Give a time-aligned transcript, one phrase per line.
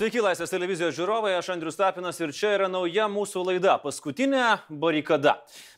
[0.00, 5.34] Sveiki, Laisvės televizijos žiūrovai, aš Andrius Tapinas ir čia yra nauja mūsų laida- paskutinė barikada.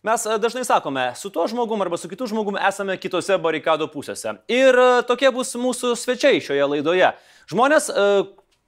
[0.06, 4.36] Mes e, dažnai sakome, su tuo žmogum arba su kitu žmogum esame kitose barikado pusėse.
[4.46, 7.10] Ir e, tokie bus mūsų svečiai šioje laidoje.
[7.50, 8.06] Žmonės, e,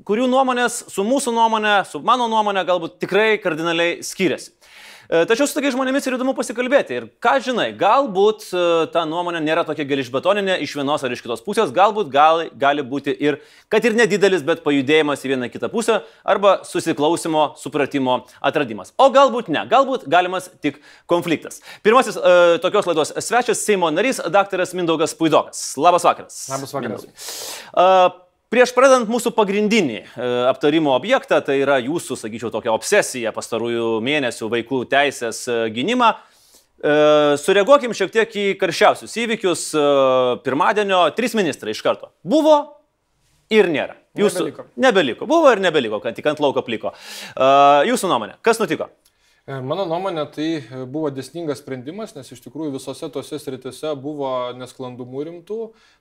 [0.02, 4.50] kurių nuomonės su mūsų nuomonė, su mano nuomonė galbūt tikrai kardinaliai skiriasi.
[5.08, 6.96] E, tačiau su tokiais žmonėmis ir įdomu pasikalbėti.
[6.96, 8.62] Ir ką žinai, galbūt e,
[8.94, 13.12] ta nuomonė nėra tokia gelišbetoninė iš vienos ar iš kitos pusės, galbūt gal, gali būti
[13.12, 13.38] ir,
[13.72, 18.94] kad ir nedidelis, bet pajudėjimas į vieną kitą pusę arba susiklausimo, supratimo atradimas.
[18.96, 20.80] O galbūt ne, galbūt galimas tik
[21.10, 21.60] konfliktas.
[21.84, 25.72] Pirmasis e, tokios laidos svečias Seimo narys, daktaras Mindaugas Puidokas.
[25.80, 26.44] Labas vakaras.
[26.52, 27.08] Labas vakaras.
[27.08, 28.23] Mindaugai.
[28.54, 34.46] Prieš pradedant mūsų pagrindinį e, aptarimo objektą, tai yra jūsų, sakyčiau, tokia obsesija pastarųjų mėnesių
[34.52, 36.92] vaikų teisės e, gynimą, e,
[37.42, 39.64] sureaguokim šiek tiek į karščiausius įvykius.
[40.46, 42.12] Pirmadienio trys ministrai iš karto.
[42.22, 42.60] Buvo
[43.50, 43.98] ir nėra.
[44.22, 44.68] Jūsų nebeliko.
[44.86, 45.30] nebeliko.
[45.34, 46.94] Buvo ir nebeliko, kad tik ant lauko pliko.
[47.90, 48.86] Jūsų nuomonė, kas nutiko?
[49.44, 54.30] E, mano nuomonė, tai e, buvo desningas sprendimas, nes iš tikrųjų visose tose sritise buvo
[54.56, 55.58] nesklandumų rimtų.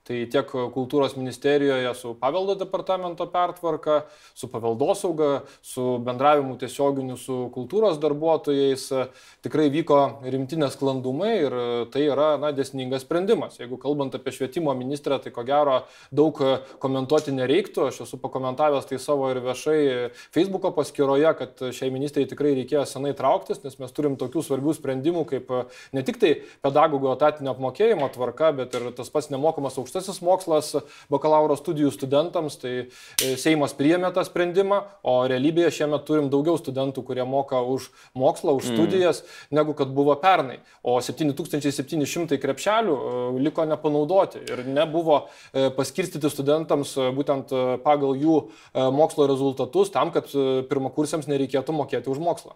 [0.07, 3.97] Tai tiek kultūros ministerijoje su paveldo departamento pertvarka,
[4.35, 9.03] su paveldosauga, su bendravimu tiesioginiu su kultūros darbuotojais e,
[9.43, 11.57] tikrai vyko rimti nesklandumai ir
[11.91, 13.59] tai yra na, desningas sprendimas.
[13.59, 15.81] Jeigu kalbant apie švietimo ministrę, tai ko gero
[16.15, 16.39] daug
[16.79, 17.89] komentuoti nereiktų.
[17.91, 19.83] Aš esu pakomentavęs tai savo ir viešai
[20.31, 24.73] Facebook'o paskyroje, kad šiai ministrai tikrai reikėjo senai traukti trauktis, nes mes turim tokių svarbių
[24.77, 25.61] sprendimų kaip e,
[25.93, 26.31] ne tik tai
[26.63, 30.73] pedagogų etatinio apmokėjimo tvarka, bet ir tas pats nemokamas aukštasis mokslas
[31.11, 32.59] bakalauro studijų studentams.
[32.61, 37.89] Tai e, Seimas priėmė tą sprendimą, o realybėje šiemet turim daugiau studentų, kurie moka už
[38.17, 38.77] mokslą, už mm.
[38.77, 39.57] studijas, mm.
[39.59, 40.59] negu kad buvo pernai.
[40.83, 45.23] O 7700 krepšelių e, liko nepanaudoti ir nebuvo
[45.53, 47.51] paskirstyti studentams būtent
[47.83, 48.35] pagal jų
[48.93, 50.29] mokslo rezultatus tam, kad
[50.69, 52.55] pirmakursiams nereikėtų mokėti už mokslą.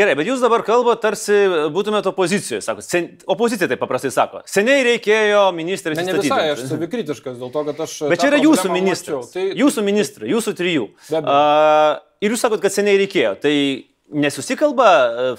[0.00, 1.36] Gerai, bet jūs dabar kalbate, tarsi
[1.74, 2.84] būtumėte opozicijoje, sako.
[2.84, 4.40] Sen, opozicija taip paprastai sako.
[4.48, 5.98] Seniai reikėjo ministrės.
[6.00, 7.96] Ne, ne visai, aš savikritiškas dėl to, kad aš...
[8.08, 9.32] Bet čia yra jūsų ministras.
[9.34, 9.44] Tai...
[9.60, 10.88] Jūsų ministrai, jūsų trijų.
[11.20, 13.34] Uh, ir jūs sakot, kad seniai reikėjo.
[13.44, 13.54] Tai
[14.24, 14.90] nesusikalba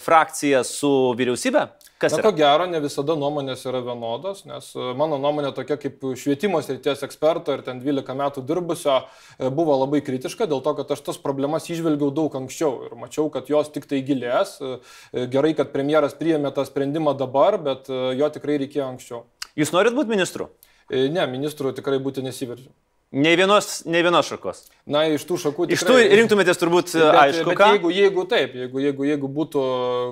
[0.04, 1.66] frakcija su vyriausybė?
[2.02, 6.02] Kas Na, ko gero, ne visada nuomonės yra vienodos, nes e, mano nuomonė tokia kaip
[6.18, 10.96] švietimo srities eksperto ir ten 12 metų dirbusio e, buvo labai kritiška dėl to, kad
[10.96, 14.56] aš tas problemas išvelgiau daug anksčiau ir mačiau, kad jos tik tai gilės.
[14.66, 19.26] E, gerai, kad premjeras priėmė tą sprendimą dabar, bet jo tikrai reikėjo anksčiau.
[19.62, 20.50] Jūs norit būti ministru?
[20.90, 22.72] Ne, ministru tikrai būti nesiveržiu.
[23.12, 24.62] Ne vienos, ne vienos šakos.
[24.88, 25.66] Na, iš tų šakų.
[25.68, 27.50] Tikrai, iš tų rinktumėtės turbūt bet, aišku.
[27.50, 27.66] Bet ką?
[27.76, 29.64] jeigu, jeigu taip, jeigu, jeigu, jeigu būtų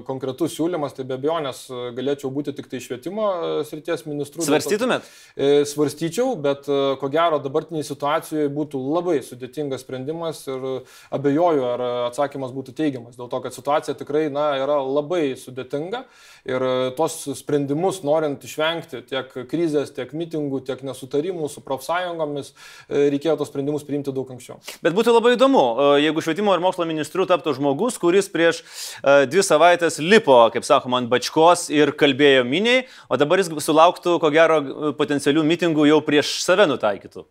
[0.07, 1.61] konkretus siūlymas, tai be abejonės
[1.95, 4.43] galėčiau būti tik tai švietimo e, srities ministru.
[4.43, 5.07] Svarstytumėt?
[5.39, 10.67] E, svarstyčiau, bet e, ko gero dabartiniai situacijoje būtų labai sudėtingas sprendimas ir
[11.15, 13.15] abejoju, ar atsakymas būtų teigiamas.
[13.15, 16.03] Dėl to, kad situacija tikrai na, yra labai sudėtinga
[16.51, 16.67] ir
[16.99, 22.53] tos sprendimus norint išvengti tiek krizės, tiek mitingų, tiek nesutarimų su profsąjungomis
[22.88, 24.59] E, reikėjo tos sprendimus priimti daug anksčiau.
[24.83, 29.27] Bet būtų labai įdomu, e, jeigu švietimo ir mokslo ministru taptų žmogus, kuris prieš e,
[29.29, 34.33] dvi savaitės lipo, kaip sakoma, ant bačkos ir kalbėjo miniai, o dabar jis sulauktų, ko
[34.33, 34.61] gero,
[34.99, 37.27] potencialių mitingų jau prieš save nutaikytų.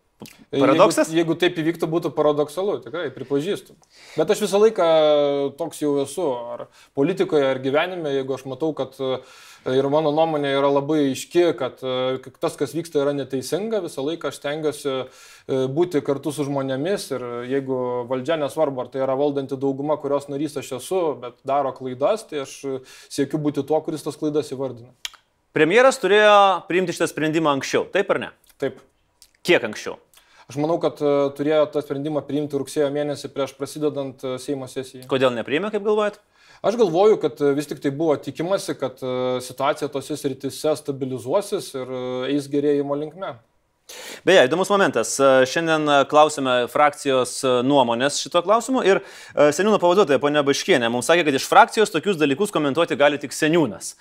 [0.49, 1.11] Paradoksas?
[1.13, 3.75] Jeigu, jeigu taip įvyktų, būtų paradoksalu, tikrai pripažįstu.
[4.17, 4.87] Bet aš visą laiką
[5.59, 6.25] toks jau esu,
[6.55, 6.65] ar
[6.97, 9.21] politikoje, ar gyvenime, jeigu aš matau, kad uh,
[9.67, 11.81] Ir mano nuomonė yra labai aiški, kad
[12.39, 13.81] tas, kas vyksta, yra neteisinga.
[13.83, 15.03] Visą laiką aš stengiuosi e,
[15.75, 20.55] būti kartu su žmonėmis ir jeigu valdžia nesvarbu, ar tai yra valdanti dauguma, kurios narys
[20.61, 22.55] aš esu, bet daro klaidas, tai aš
[23.11, 24.95] siekiu būti tuo, kuris tas klaidas įvardina.
[25.55, 26.35] Premjeras turėjo
[26.69, 28.31] priimti šitą sprendimą anksčiau, taip ar ne?
[28.61, 28.79] Taip.
[29.43, 29.97] Kiek anksčiau?
[30.49, 35.03] Aš manau, kad e, turėjo tą sprendimą priimti rugsėjo mėnesį prieš prasidedant e, Seimo sesijai.
[35.09, 36.17] Kodėl nepriėmė, kaip galvojat?
[36.61, 41.71] Aš galvoju, kad e, vis tik tai buvo tikimasi, kad e, situacija tose sritise stabilizuosis
[41.77, 42.01] ir e,
[42.33, 43.37] eis gerėjimo linkme.
[44.27, 45.15] Beje, įdomus momentas.
[45.49, 48.99] Šiandien klausime frakcijos nuomonės šito klausimu ir
[49.33, 53.95] seniūno pavaduotoja ponia Baškienė mums sakė, kad iš frakcijos tokius dalykus komentuoti gali tik seniūnas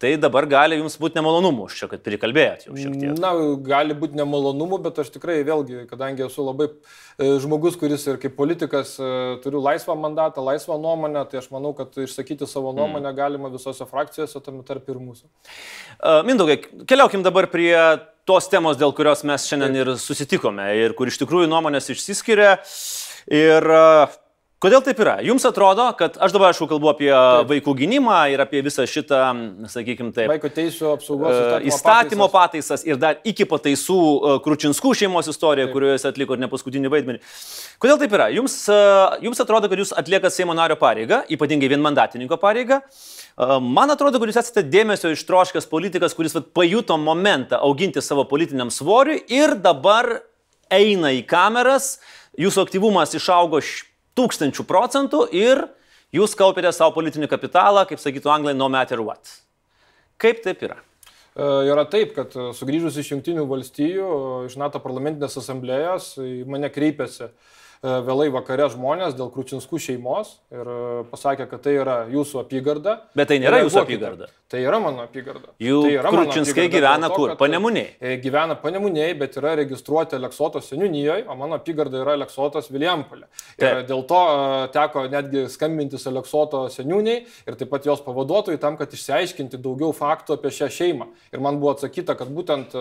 [0.00, 3.18] tai dabar gali jums būti nemalonumų, čia kad prikalbėjot jau šiek tiek.
[3.22, 3.32] Na,
[3.66, 8.34] gali būti nemalonumų, bet aš tikrai vėlgi, kadangi esu labai e, žmogus, kuris ir kaip
[8.38, 9.10] politikas e,
[9.44, 12.80] turiu laisvą mandatą, laisvą nuomonę, tai aš manau, kad išsakyti savo mm.
[12.80, 13.18] nuomonę mm.
[13.20, 15.28] galima visose frakcijose, tame tarp ir mūsų.
[16.02, 17.76] Uh, Mindaugai, keliaukim dabar prie
[18.28, 22.56] tos temos, dėl kurios mes šiandien ir susitikome ir kur iš tikrųjų nuomonės išsiskiria.
[23.30, 23.66] Ir
[24.62, 25.16] Kodėl taip yra?
[25.26, 27.48] Jums atrodo, kad aš dabar, aišku, kalbu apie taip.
[27.50, 29.18] vaikų gynimą ir apie visą šitą,
[29.72, 30.30] sakykime, taip.
[30.30, 32.84] Vaiko teisų apsaugos įstatymo, įstatymo pataisas.
[32.84, 33.98] pataisas ir dar iki pataisų
[34.44, 35.74] Kručinskų šeimos istorija, taip.
[35.74, 37.22] kurioje jis atliko ir ne paskutinį vaidmenį.
[37.82, 38.30] Kodėl taip yra?
[38.38, 38.56] Jums,
[39.26, 42.84] jums atrodo, kad jūs atliekat Seimo nario pareigą, ypatingai vienmandatininko pareigą.
[43.66, 48.70] Man atrodo, kad jūs esate dėmesio ištroškęs politikas, kuris vat, pajuto momentą auginti savo politiniam
[48.70, 50.20] svoriui ir dabar
[50.70, 51.96] eina į kameras,
[52.38, 53.58] jūsų aktyvumas išaugo
[54.18, 55.64] tūkstančių procentų ir
[56.14, 59.38] jūs kaupėte savo politinį kapitalą, kaip sakytų anglai, no matter what.
[60.20, 60.78] Kaip taip yra?
[61.32, 64.12] E, yra taip, kad e, sugrįžus iš Junktinių valstijų,
[64.50, 66.14] iš NATO parlamentinės asamblėjos,
[66.48, 71.74] mane kreipėsi uh, E, vėlai vakare žmonės dėl Kručinskų šeimos ir e, pasakė, kad tai
[71.80, 73.00] yra jūsų apygarda.
[73.18, 74.28] Bet tai nėra jūsų apygarda.
[74.52, 75.50] Tai yra mano apygarda.
[75.62, 77.32] Jų tai Kručinskai gyvena to, kur?
[77.40, 77.96] Panemuniai.
[77.98, 83.26] E, gyvena Panemuniai, bet yra registruoti Leksotos seniūnijoje, o mano apygarda yra Leksotos Viliampolė.
[83.58, 84.20] Ir dėl to
[84.76, 90.36] teko netgi skambintis Leksoto seniūniai ir taip pat jos pavaduotojai tam, kad išsiaiškinti daugiau faktų
[90.36, 91.10] apie šią šeimą.
[91.34, 92.76] Ir man buvo atsakyta, kad būtent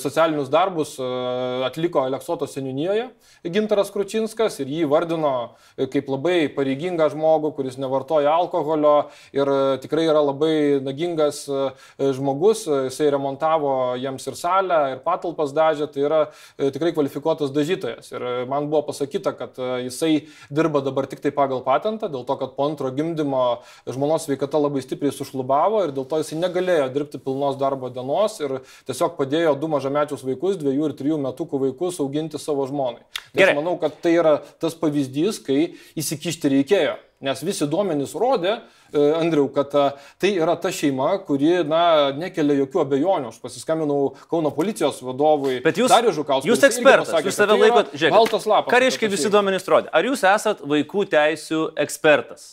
[0.00, 0.96] socialinius darbus
[1.66, 3.10] atliko Leksoto seniūnijoje
[3.50, 9.48] Gintaras Kručinskas Kačinskas ir jį vardino e, kaip labai pareigingą žmogų, kuris nevartoja alkoholio ir
[9.50, 11.70] e, tikrai yra labai nagingas e,
[12.14, 12.66] žmogus.
[12.90, 16.20] Jisai remontavo jiems ir salę, ir patalpas dažė, tai yra
[16.58, 18.12] tikrai kvalifikuotas dažytojas.
[18.12, 22.54] Ir man buvo pasakyta, kad jisai dirba dabar tik tai pagal patentą, dėl to, kad
[22.56, 27.58] po antro gimdymo žmonos sveikata labai stipriai sušlubavo ir dėl to jisai negalėjo dirbti pilnos
[27.60, 32.68] darbo dienos ir tiesiog padėjo du mažamečius vaikus, dviejų ir trijų metukų vaikus auginti savo
[32.70, 33.02] žmonai.
[33.34, 34.19] Tai aš manau, kad tai yra
[34.60, 36.98] tas pavyzdys, kai įsikišti reikėjo.
[37.20, 38.54] Nes visi duomenys rodė,
[38.88, 39.82] e, Andriu, kad e,
[40.22, 41.82] tai yra ta šeima, kuri, na,
[42.16, 43.32] nekelia jokių abejonių.
[43.34, 45.58] Aš pasiskambinau Kauno policijos vadovui.
[45.64, 45.92] Bet jūs,
[46.48, 49.92] jūs ekspertas, pasakė, jūs save tai laikote, žiūrėkit, ką reiškia visi duomenys rodė?
[49.92, 52.48] Ar jūs esat vaikų teisų ekspertas?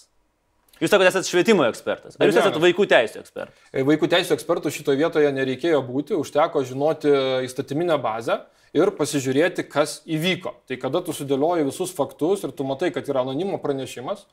[0.81, 2.19] Jūs sakote, esate švietimo ekspertas.
[2.19, 3.63] Ar jūs esate vaikų teisų ekspertas?
[3.71, 7.15] E, vaikų teisų ekspertų šitoje vietoje nereikėjo būti, užteko žinoti
[7.47, 8.41] įstatyminę bazę
[8.75, 10.53] ir pasižiūrėti, kas įvyko.
[10.67, 14.25] Tai kada tu sudėlioji visus faktus ir tu matai, kad yra anonimo pranešimas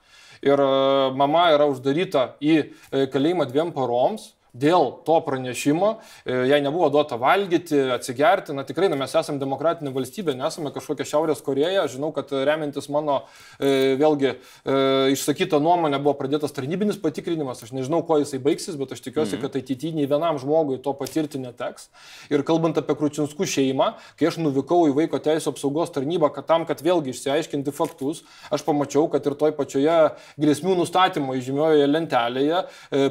[0.44, 0.70] ir e,
[1.16, 5.88] mama yra uždaryta į e, kalėjimą dviem paroms, dėl to pranešimo,
[6.22, 11.06] e, jai nebuvo duota valgyti, atsigerti, na tikrai, na, mes esame demokratinė valstybė, nesame kažkokia
[11.10, 13.24] Šiaurės Koreja, žinau, kad remiantis mano
[13.58, 14.36] e, vėlgi e,
[15.16, 19.42] išsakytą nuomonę buvo pradėtas tarnybinis patikrinimas, aš nežinau, kuo jisai baigsis, bet aš tikiuosi, mm.
[19.42, 21.90] kad ateityje nei vienam žmogui to patirti neteks.
[22.30, 23.90] Ir kalbant apie Kručinskų šeimą,
[24.20, 28.22] kai aš nuvykau į vaiko teisų apsaugos tarnybą, kad tam, kad vėlgi išsiaiškinti faktus,
[28.54, 29.98] aš pamačiau, kad ir toj pačioje
[30.38, 32.62] grėsmių nustatymo įžymiojoje lentelėje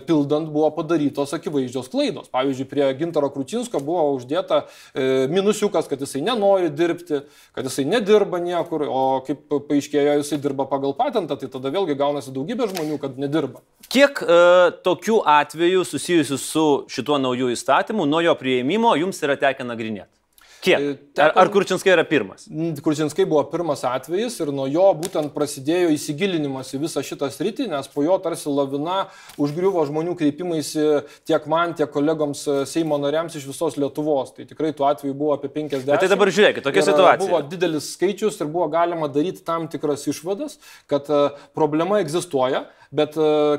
[0.07, 2.29] pildant buvo padarytos akivaizdžios klaidos.
[2.33, 7.23] Pavyzdžiui, prie Gintaro Kručinsko buvo uždėta e, minusiukas, kad jisai nenori dirbti,
[7.55, 12.33] kad jisai nedirba niekur, o kaip paaiškėjo, jisai dirba pagal patentą, tai tada vėlgi gaunasi
[12.35, 13.63] daugybė žmonių, kad nedirba.
[13.93, 14.41] Kiek e,
[14.85, 20.22] tokių atvejų susijusių su šituo nauju įstatymu nuo jo prieimimo jums yra tekę nagrinėti?
[20.63, 20.79] Kiek?
[20.79, 22.45] E, ar, ar Kurčinskai yra pirmas?
[22.83, 27.89] Kurčinskai buvo pirmas atvejis ir nuo jo būtent prasidėjo įsigilinimas į visą šitą sritį, nes
[27.91, 29.01] po jo tarsi lavina
[29.43, 30.85] užgriuvo žmonių kreipimaisi
[31.27, 34.31] tiek man, tiek kolegoms e, Seimo nariams iš visos Lietuvos.
[34.37, 35.83] Tai tikrai tuo atveju buvo apie 50.
[35.89, 37.27] Bet tai dabar žiūrėkit, tokia situacija.
[37.27, 41.21] Buvo didelis skaičius ir buvo galima daryti tam tikras išvadas, kad e,
[41.57, 42.69] problema egzistuoja.
[42.93, 43.15] Bet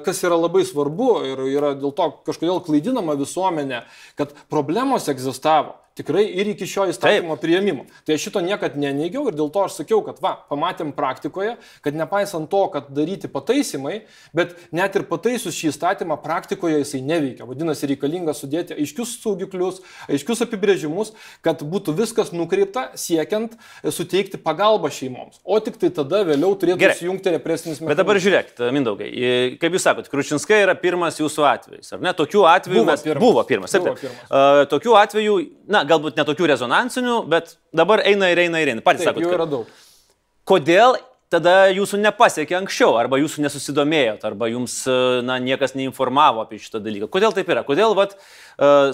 [0.07, 3.81] kas yra labai svarbu ir yra dėl to kažkodėl klaidinama visuomenė,
[4.15, 5.75] kad problemos egzistavo.
[5.95, 7.43] Tikrai ir iki šio įstatymo Taip.
[7.45, 7.85] prieimimo.
[8.07, 11.53] Tai aš šito niekad neneigiau ir dėl to aš sakiau, kad va, pamatėm praktikoje,
[11.85, 14.01] kad nepaisant to, kad daryti pataisymai,
[14.35, 17.47] bet net ir pataisus šį įstatymą praktikoje jisai neveikia.
[17.47, 19.79] Vadinasi, reikalinga sudėti aiškius saugiklius,
[20.11, 21.15] aiškius apibrėžimus,
[21.47, 23.55] kad būtų viskas nukreipta siekiant
[23.87, 25.39] suteikti pagalbą šeimoms.
[25.45, 27.95] O tik tai tada vėliau turėtų įsijungti represinis mechanizmas.
[27.95, 29.11] Bet dabar žiūrėkite, Mindaugai,
[29.63, 32.13] kaip jūs sakote, Kručinskai yra pirmas jūsų atvejis, ar ne?
[32.17, 33.05] Tokių atvejų buvo mes...
[33.07, 33.23] pirmas.
[33.25, 33.75] Buvo pirmas.
[33.79, 34.21] Buvo pirmas.
[34.27, 35.39] Uh, tokių atvejų,
[35.71, 38.85] na, galbūt netokių rezonansinių, bet dabar eina ir eina ir eina.
[38.85, 39.27] Patys sakote.
[39.27, 39.69] Jų yra daug.
[40.49, 40.99] Kodėl
[41.33, 44.77] tada jūsų nepasiekė anksčiau, arba jūsų nesusidomėjot, arba jums
[45.27, 47.09] na, niekas neinformavo apie šitą dalyką.
[47.13, 47.65] Kodėl taip yra?
[47.67, 48.15] Kodėl vat,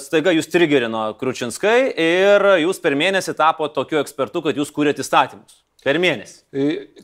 [0.01, 5.59] staiga jūs trigerino Kručinskai ir jūs per mėnesį tapo tokiu ekspertu, kad jūs kūrėte įstatymus?
[5.81, 6.41] Per mėnesį.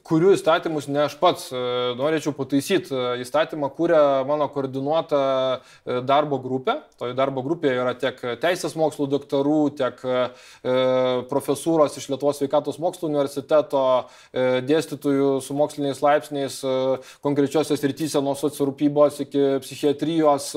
[0.04, 1.60] Kurių įstatymus ne aš pats e,
[1.96, 2.92] norėčiau pataisyti.
[2.92, 5.20] E, įstatymą kūrė mano koordinuota
[5.56, 6.74] e, darbo grupė.
[7.00, 10.02] Toje darbo grupėje yra tiek teisės mokslų daktarų, tiek
[11.30, 13.82] profesūros iš Lietuvos sveikatos mokslų universiteto,
[14.66, 16.56] dėstytojų su moksliniais laipsniais
[17.24, 20.48] konkrečiosios rytise nuo sociorūpybos iki psichiatrijos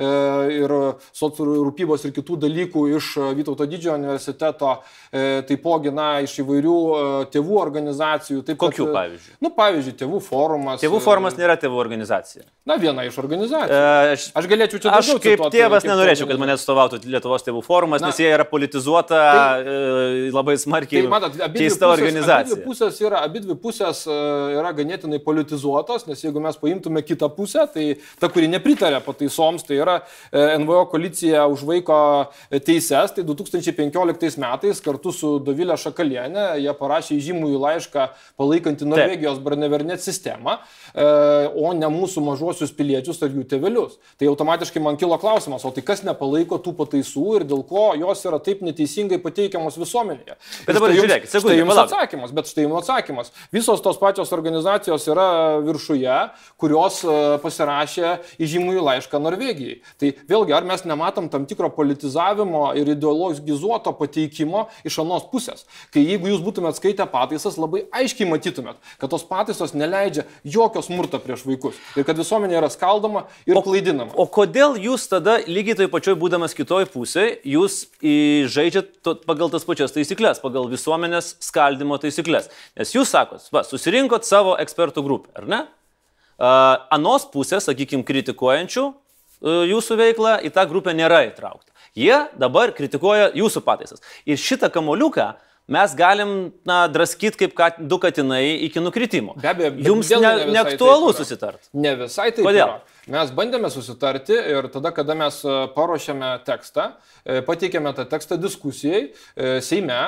[0.00, 0.74] ir
[1.20, 4.72] sociorūpybos ir kitų dalykų iš Vytauto didžiojo universiteto,
[5.12, 6.78] taipogi na, iš įvairių
[7.34, 8.42] tėvų tėvų organizacijų.
[8.44, 9.34] Taip, Kokių, kad, pavyzdžiui?
[9.42, 10.80] Nu, pavyzdžiui, tėvų forumas.
[10.82, 12.44] Tėvų forumas nėra tėvų organizacija.
[12.66, 13.74] Na, viena iš organizacijų.
[13.74, 17.00] E, Aš, Aš galėčiau čia aš daugiau kaip cituoti, tėvas kaip nenorėčiau, kad mane atstovautų
[17.12, 19.20] Lietuvos tėvų forumas, Na, nes jie yra politizuota,
[19.60, 22.40] e, labai smarkiai Tai matot, keista pusės, organizacija.
[22.48, 24.18] abidvi pusės yra, abidvi pusės e,
[24.58, 27.86] yra ganėtinai politizuotos, nes jeigu mes paimtume kitą pusę, tai
[28.20, 29.98] ta, kuri nepritarė pataisoms, tai yra
[30.32, 31.98] e, NVO koalicija už vaiko
[32.64, 38.06] teises, tai 2015 metais kartu su Dovilė Šakalienė jie parašė žymųjų laišką
[38.40, 40.58] palaikantį Norvegijos Barnevernet sistemą,
[40.94, 41.04] e,
[41.54, 43.98] o ne mūsų mažuosius piliečius ar jų tėvelius.
[44.18, 48.24] Tai automatiškai man kilo klausimas, o tai kas nepalaiko tų pataisų ir dėl ko jos
[48.24, 50.36] yra taip neteisingai pateikiamos visuomenėje.
[50.66, 53.32] Bet dabar jums- žiūrėkit, sekundę, štai jums atsakymas, bet štai jums atsakymas.
[53.52, 55.28] Visos tos pačios organizacijos yra
[55.64, 56.18] viršuje,
[56.60, 59.80] kurios e, pasirašė įžymųjų laišką Norvegijai.
[60.00, 65.64] Tai vėlgi, ar mes nematom tam tikro politizavimo ir ideologizuoto pateikimo iš anos pusės.
[65.94, 71.18] Kai jeigu jūs būtumėt skaitę pataisas, labai aiškiai matytumėt, kad tos pataisos neleidžia jokio smurto
[71.18, 74.14] prieš vaikus ir kad visuomenė yra skaldoma ir klaidinama.
[74.16, 77.86] O kodėl jūs tada, lygiai toj pačioj būdamas kitoj pusėje, jūs
[78.54, 82.50] žaidžiat pagal tas pačias taisyklės, pagal visuomenės skaldimo taisyklės?
[82.78, 85.64] Nes jūs sakot, va, susirinkot savo ekspertų grupę, ar ne?
[86.34, 91.70] Uh, anos pusės, sakykime, kritikuojančių uh, jūsų veiklą į tą grupę nėra įtraukta.
[91.94, 94.02] Jie dabar kritikuoja jūsų pataisas.
[94.26, 95.28] Ir šitą kamoliuką
[95.68, 96.34] mes galim,
[96.66, 99.36] na, draskyti kaip kat, du katinai iki nukritimo.
[99.40, 101.18] Be abejo, jums ne, ne neaktualu yra.
[101.20, 101.70] susitart.
[101.72, 102.44] Ne visai taip.
[102.46, 102.68] Kodėl?
[102.68, 102.93] Yra.
[103.04, 106.86] Mes bandėme susitarti ir tada, kada mes e, paruošėme tekstą,
[107.20, 109.98] e, pateikėme tą tekstą diskusijai e, Seime,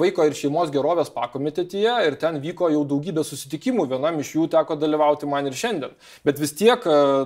[0.00, 4.76] vaiko ir šeimos gerovės pakomitetyje ir ten vyko jau daugybė susitikimų, vienam iš jų teko
[4.80, 5.92] dalyvauti man ir šiandien.
[6.24, 6.82] Bet vis tiek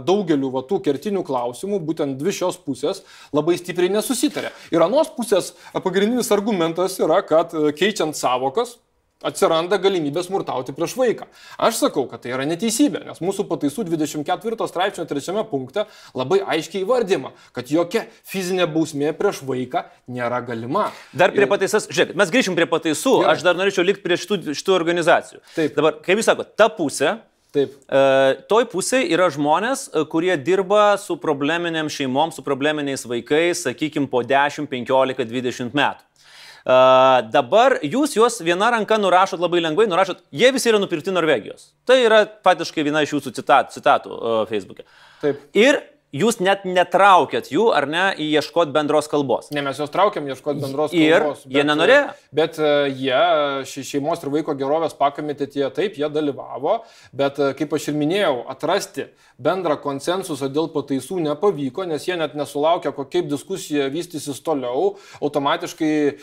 [0.07, 4.53] daugeliu va, tų kertinių klausimų, būtent dvi šios pusės labai stipriai nesusitarė.
[4.75, 8.77] Ir anos pusės pagrindinis argumentas yra, kad keičiant savokas,
[9.27, 11.27] atsiranda galimybė smurtauti prieš vaiką.
[11.59, 16.85] Aš sakau, kad tai yra neteisybė, nes mūsų pataisų 24 straipsnio 3 punkte labai aiškiai
[16.85, 20.89] įvardyma, kad jokia fizinė bausmė prieš vaiką nėra galima.
[21.13, 23.35] Dar prie pataisas, žiūrėk, mes grįšim prie pataisų, Gerai.
[23.35, 25.43] aš dar norėčiau likti prie šitų, šitų organizacijų.
[25.57, 25.75] Taip.
[25.79, 27.19] Dabar, kaip jūs sakote, ta pusė,
[27.55, 27.75] Taip.
[27.91, 28.01] e,
[28.51, 34.23] toj pusėje yra žmonės, e, kurie dirba su probleminėm šeimom, su probleminiais vaikais, sakykime, po
[34.23, 36.05] 10, 15, 20 metų.
[36.67, 41.71] Uh, dabar jūs juos viena ranka nurašot labai lengvai, nurašot, jie visi yra nupirkti Norvegijos.
[41.89, 44.85] Tai yra patiškai viena iš jūsų citat, citatų uh, Facebook'e.
[45.23, 45.47] Taip.
[45.57, 45.81] Ir
[46.13, 49.51] jūs net netraukėt jų, ar ne, į ieškoti bendros kalbos.
[49.53, 51.43] Ne, mes juos traukiam ieškoti bendros Ir kalbos.
[51.45, 52.07] jie nenorėjo?
[52.33, 53.21] Bet e, jie
[53.69, 56.79] ši- šeimos ir vaiko gerovės pakomitetėje taip, jie dalyvavo,
[57.13, 62.33] bet e, kaip aš ir minėjau, atrasti bendrą konsensusą dėl pataisų nepavyko, nes jie net
[62.35, 66.15] nesulaukė, kokia diskusija vystysis toliau, automatiškai e,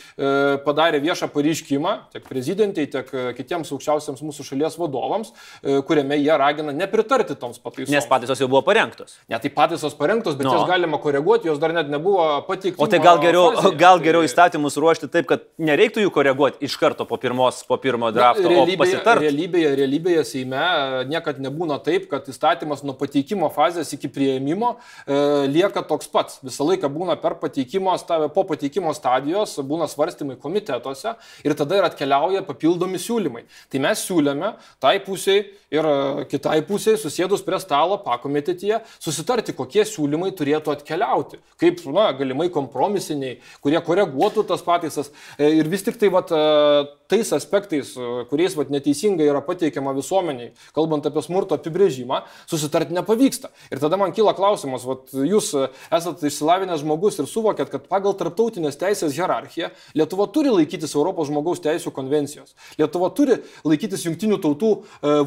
[0.65, 6.35] padarė viešą pareiškimą tiek prezidentai, tiek e, kitiems aukščiausiams mūsų šalies vadovams, e, kuriame jie
[6.41, 7.93] ragina nepritarti toms pataisoms.
[7.95, 9.15] Nes pataisos jau buvo parengtos.
[9.31, 10.53] Ne, tai pataisos parengtos, bet No.
[10.53, 12.79] jas galima koreguoti, jos dar net nebuvo pateiktos.
[12.79, 17.05] O tai gal geriau, gal geriau įstatymus ruošti taip, kad nereiktų jų koreguoti iš karto
[17.05, 19.25] po, pirmos, po pirmo drafto, o realybėje, pasitarti.
[19.27, 24.75] realybėje, realybėje Seime e, niekada nebūna taip, kad įstatymas nuo pateikimo fazės iki prieimimo
[25.07, 26.39] e, lieka toks pats.
[26.45, 27.95] Visą laiką būna per pateikimo,
[28.33, 33.43] po pateikimo stadijos, būna svarstymai komitetuose ir tada ir atkeliauja papildomi siūlymai.
[33.71, 39.85] Tai mes siūlėme tai pusiai ir e, kitai pusiai susėdus prie stalo pakomitetyje susitarti, kokie
[39.89, 41.41] siūlymai turėtų atkeliauti.
[41.61, 45.11] Kaip, na, galimai kompromisiniai, kurie koreguotų tas pataisas.
[45.39, 49.93] E, Ir vis tik tai, vat, e, tais aspektais, e, kuriais vat, neteisingai yra pateikiama
[49.95, 53.53] visuomeniai, kalbant apie smurto apibrėžimą, susitarti nepavyksta.
[53.71, 58.75] Ir tada man kyla klausimas, vat, jūs esate išsilavinęs žmogus ir suvokėt, kad pagal tarptautinės
[58.81, 62.51] teisės hierarchiją Lietuva turi laikytis Europos žmogaus teisų konvencijos.
[62.79, 64.71] Lietuva turi laikytis Junktinių tautų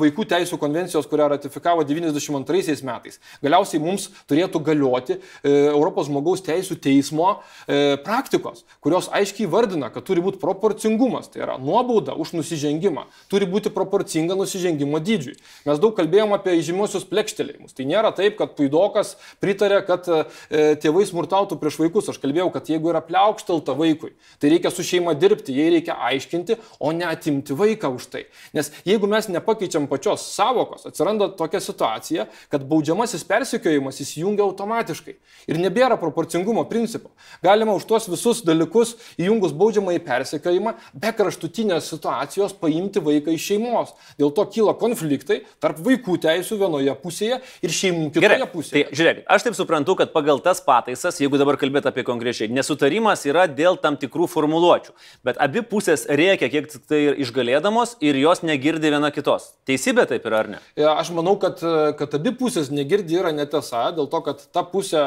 [0.02, 3.18] vaikų teisų konvencijos, kurią ratifikavo 92 metais.
[3.42, 10.06] Galiausiai mums turėtų galioti e, Europos žmogaus teisų teismo e, praktikos, kurios aiškiai vardina, kad
[10.06, 15.36] turi būti proporcingumas, tai yra nuobauda už nusižengimą, turi būti proporcinga nusižengimo dydžiui.
[15.68, 17.74] Mes daug kalbėjom apie žymiosius plekštelėjimus.
[17.76, 20.22] Tai nėra taip, kad puidokas pritarė, kad e,
[20.82, 22.10] tėvai smurtautų prieš vaikus.
[22.12, 26.58] Aš kalbėjau, kad jeigu yra pliaukštelta vaikui, tai reikia su šeima dirbti, jai reikia aiškinti,
[26.80, 28.24] o ne atimti vaiką už tai.
[28.56, 35.14] Nes jeigu mes nepakeičiam pačios savokos, atsiranda tokia situacija, kad baudžiamasis persikiojimas jis įsijungia automatiškai.
[35.48, 37.10] Ir nebėra proporcingumo principo.
[37.42, 43.46] Galima už tuos visus dalykus įjungus baudžiamą į persekėjimą be kraštutinės situacijos paimti vaiką iš
[43.52, 43.94] šeimos.
[44.18, 48.84] Dėl to kyla konfliktai tarp vaikų teisų vienoje pusėje ir šeimų kitoje Gerai, pusėje.
[48.88, 53.24] tai žiūrėkit, aš taip suprantu, kad pagal tas pataisas, jeigu dabar kalbėt apie konkrečiai, nesutarimas
[53.28, 54.92] yra dėl tam tikrų formuluočių,
[55.24, 59.52] bet abi pusės reikia kiek tik tai išgalėdamos ir jos negirdi viena kitos.
[59.68, 60.60] Teisybė taip yra ar ne?
[60.76, 61.60] E, Aš manau, kad,
[61.98, 65.02] kad abi pusės negirdi yra netiesa, dėl to, kad ta pusė,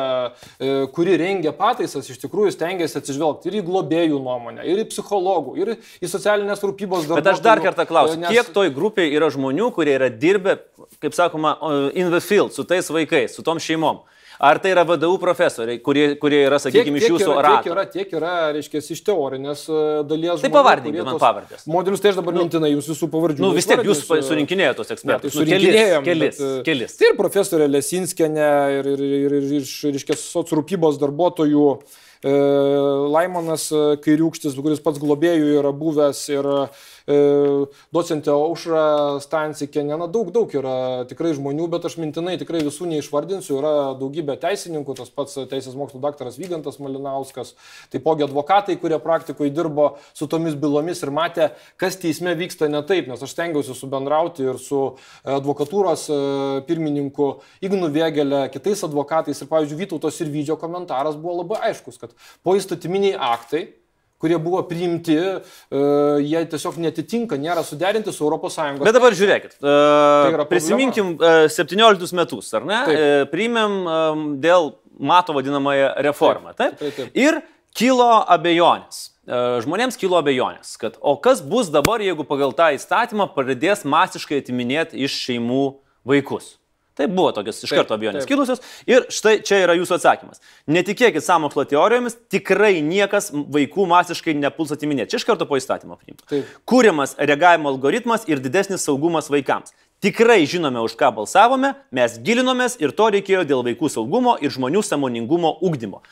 [0.58, 5.56] e, kuri rengia pataisas, iš tikrųjų stengiasi atsižvelgti ir į globėjų nuomonę, ir į psichologų,
[5.62, 7.24] ir į socialinės rūpybos darbuotojų.
[7.24, 10.60] Bet aš dar kartą klausiu, Nes- kiek toj grupiai yra žmonių, kurie yra dirbę,
[11.02, 11.58] kaip sakoma,
[11.94, 14.02] in the field, su tais vaikais, su tom šeimom?
[14.42, 17.60] Ar tai yra VDU profesoriai, kurie, kurie yra, sakykime, iš jūsų rato?
[17.62, 20.42] tiek yra, tiek yra, reiškia, iš teorinės e, dalies.
[20.42, 20.50] Tai
[20.82, 21.68] kurie man pavardės.
[21.70, 23.44] Modelius tai aš dabar mintinai jums visų pavardžių.
[23.46, 25.36] Nu vis tiek jūs surinkinėjote tos tai ekspertus.
[25.38, 26.96] Nu, surinkinėjom, kelis, kelis, bet, e, kelis.
[26.98, 32.34] Tai ir profesorė Lesinskienė, ir, ir, ir, ir iš, reiškia, socrūpybos darbuotojų e,
[33.14, 33.68] Laimonas
[34.02, 36.50] Kairiūkštis, kuris pats globėjų yra buvęs, ir
[37.08, 43.58] docentė Aušra Stansikėnė, na daug, daug yra tikrai žmonių, bet aš mintinai tikrai visų neišvardinsiu,
[43.60, 47.56] yra daugybė teisininkų, tas pats teisės mokslo daktaras Vygantas Malinauskas,
[47.94, 51.50] taipogi advokatai, kurie praktikoje dirbo su tomis bylomis ir matė,
[51.82, 54.82] kas teisme vyksta ne taip, nes aš stengiausi subendrauti ir su
[55.26, 56.22] advokatūros e,
[56.68, 57.32] pirmininku
[57.66, 59.42] Ignu Vėgelė, kitais advokatais.
[59.42, 62.16] Ir, pavyzdžiui, Vytautos ir Vydžio komentaras buvo labai aiškus, kad
[62.46, 63.68] po įstatyminiai aktai,
[64.22, 65.82] kurie buvo priimti, e,
[66.24, 68.60] jie tiesiog netitinka, nėra suderinti su ES.
[68.82, 70.50] Bet dabar žiūrėkit, yra problema.
[70.52, 72.82] prisiminkim uh, 17 metus, ar ne?
[72.88, 73.32] Taip.
[73.34, 73.80] Priimėm
[74.44, 76.78] dėl mato vadinamąją reformą, taip?
[76.80, 77.18] Taip, taip.
[77.18, 77.42] Ir
[77.78, 79.10] kilo abejonės.
[79.66, 85.06] Žmonėms kilo abejonės, kad o kas bus dabar, jeigu pagal tą įstatymą pradės masiškai atiminėti
[85.06, 85.66] iš šeimų
[86.10, 86.56] vaikus.
[87.02, 88.62] Tai buvo tokios iš karto abejonės kilusios.
[88.86, 90.42] Ir štai čia yra jūsų atsakymas.
[90.70, 95.16] Netikėkit samokslo teorijomis, tikrai niekas vaikų masiškai nepuls atiminėti.
[95.16, 96.44] Čia iš karto po įstatymo priimta.
[96.70, 99.74] Kūriamas reagavimo algoritmas ir didesnis saugumas vaikams.
[100.02, 104.82] Tikrai žinome, už ką balsavome, mes gilinomės ir to reikėjo dėl vaikų saugumo ir žmonių
[104.86, 106.04] samoningumo ugdymo.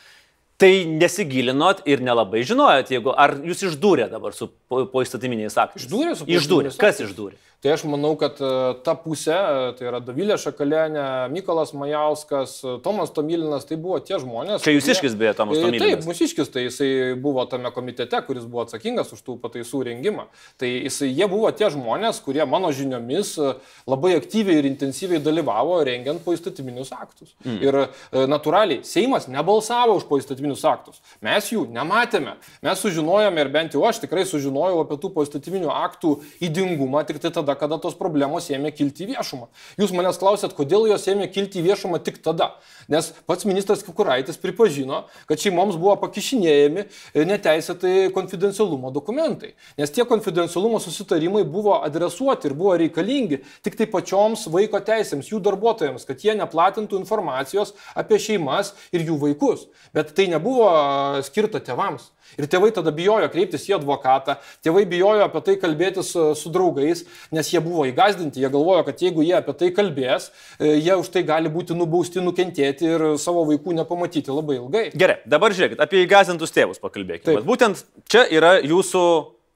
[0.60, 5.86] Tai nesigilinot ir nelabai žinojot, jeigu ar jūs išdūrė dabar su po, po aktais.
[5.86, 6.74] Išdūrė su Išdūrė.
[6.74, 7.08] poįstatyminiais Kas aktais?
[7.08, 7.38] išdūrė?
[7.60, 8.50] Tai aš manau, kad e,
[8.86, 11.02] ta pusė, e, tai yra Davilė Šakalėnė,
[11.34, 14.63] Mykolas Majauskas, e, Tomas Tomilinas, tai buvo tie žmonės.
[14.63, 15.84] Čia jūsiškis beje, Tomas Tomilinas.
[15.84, 16.88] Taip, mūsiškis, tai jisai
[17.19, 20.30] buvo tame komitete, kuris buvo atsakingas už tų pataisų rengimą.
[20.56, 23.34] Tai jisai, jie buvo tie žmonės, kurie mano žiniomis
[23.84, 27.36] labai aktyviai ir intensyviai dalyvavo rengiant poįstatyminius aktus.
[27.43, 27.60] Mm.
[27.60, 31.04] Ir natūraliai, Seimas nebalsavo už poįstatyminius aktus.
[31.28, 32.38] Mes jų nematėme.
[32.63, 36.15] Mes sužinojome ir bent jau aš tikrai sužinojau apie tų poįstatyminių aktų
[36.48, 39.47] įdingumą tik tai tada, kada tos problemos ėmė kilti į viešumą.
[39.79, 42.51] Jūs manęs klausėt, kodėl jos ėmė kilti į viešumą tik tada.
[42.91, 49.53] Nes pats ministras Kukuraitis pripažino, kad šeimoms buvo pakišinėjami e, neteisėtai konfidencialumo dokumentai.
[49.79, 55.41] Nes tie konfidencialumo susitarimai buvo adresuoti ir buvo reikalingi tik tai pačioms vaiko teisėms, jų
[55.45, 59.67] darbuotojams, kad jie neplatintų informacijos apie šeimas ir jų vaikus.
[59.93, 60.69] Bet tai nebuvo
[61.25, 62.09] skirta tėvams.
[62.38, 64.35] Ir tėvai tada bijojo kreiptis į advokatą,
[64.65, 67.01] tėvai bijojo apie tai kalbėtis su, su draugais,
[67.39, 71.10] nes jie buvo įgazdinti, jie galvojo, kad jeigu jie apie tai kalbės, e, jie už
[71.13, 74.86] tai gali būti nubausti, nukentėti ir savo vaikų nepamatyti labai ilgai.
[74.99, 77.39] Gerai, dabar žiūrėkit, apie įgazintus tėvus pakalbėkime.
[77.39, 79.04] Bet būtent čia yra jūsų,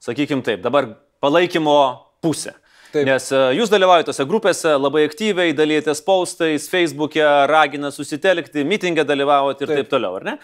[0.04, 0.94] sakykime taip, dabar
[1.24, 1.78] palaikymo
[2.24, 2.56] pusė.
[2.94, 3.08] Taip.
[3.08, 9.66] Nes e, jūs dalyvaujate tose grupėse, labai aktyviai dalyjatės postais, Facebook'e, ragina susitelkti, mitingė dalyvaujate
[9.66, 9.80] ir taip.
[9.80, 9.90] Taip.
[9.96, 10.36] toliau, ar ne?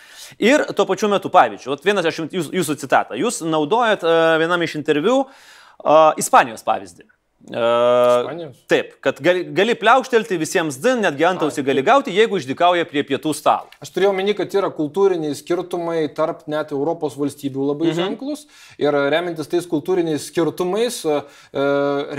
[0.43, 4.75] Ir tuo pačiu metu, pavyzdžiui, vienas iš jums- jūsų citatą, jūs naudojat uh, vienam iš
[4.81, 7.07] interviu uh, Ispanijos pavyzdį.
[7.49, 13.01] Uh, taip, kad gali, gali pliaukštelti visiems din, netgi antausi gali gauti, jeigu išdikauja prie
[13.09, 13.71] pietų stalo.
[13.81, 17.97] Aš turėjau meni, kad yra kultūriniai skirtumai tarp net Europos valstybių labai mhm.
[17.97, 18.45] ženklus
[18.79, 21.17] ir remintis tais kultūriniais skirtumais, e,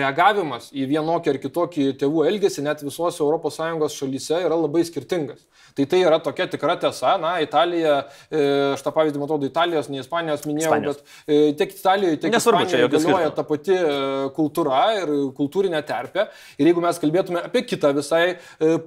[0.01, 5.45] reagavimas į vienokį ar kitokį tėvų elgesį net visose ES šalyse yra labai skirtingas.
[5.77, 7.15] Tai tai yra tokia tikra tiesa.
[7.21, 7.97] Na, Italija,
[8.29, 8.41] e,
[8.75, 10.99] aš tą pavyzdį matau, Italijos, ne Ispanijos minėjau, Ispanijos.
[11.01, 13.93] bet e, tiek Italijoje, tiek Nesvarbu, Ispanijoje galioja ta pati e,
[14.37, 16.27] kultūra ir kultūrinė terpė.
[16.59, 18.23] Ir jeigu mes kalbėtume apie kitą visai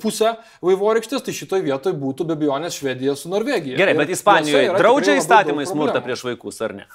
[0.03, 3.79] pusę vaivorykštės, tai šitoje vietoje būtų be abejonės Švedija su Norvegija.
[3.81, 6.89] Gerai, bet Ispanijoje draudžia įstatymai smurtą prieš vaikus, ar ne?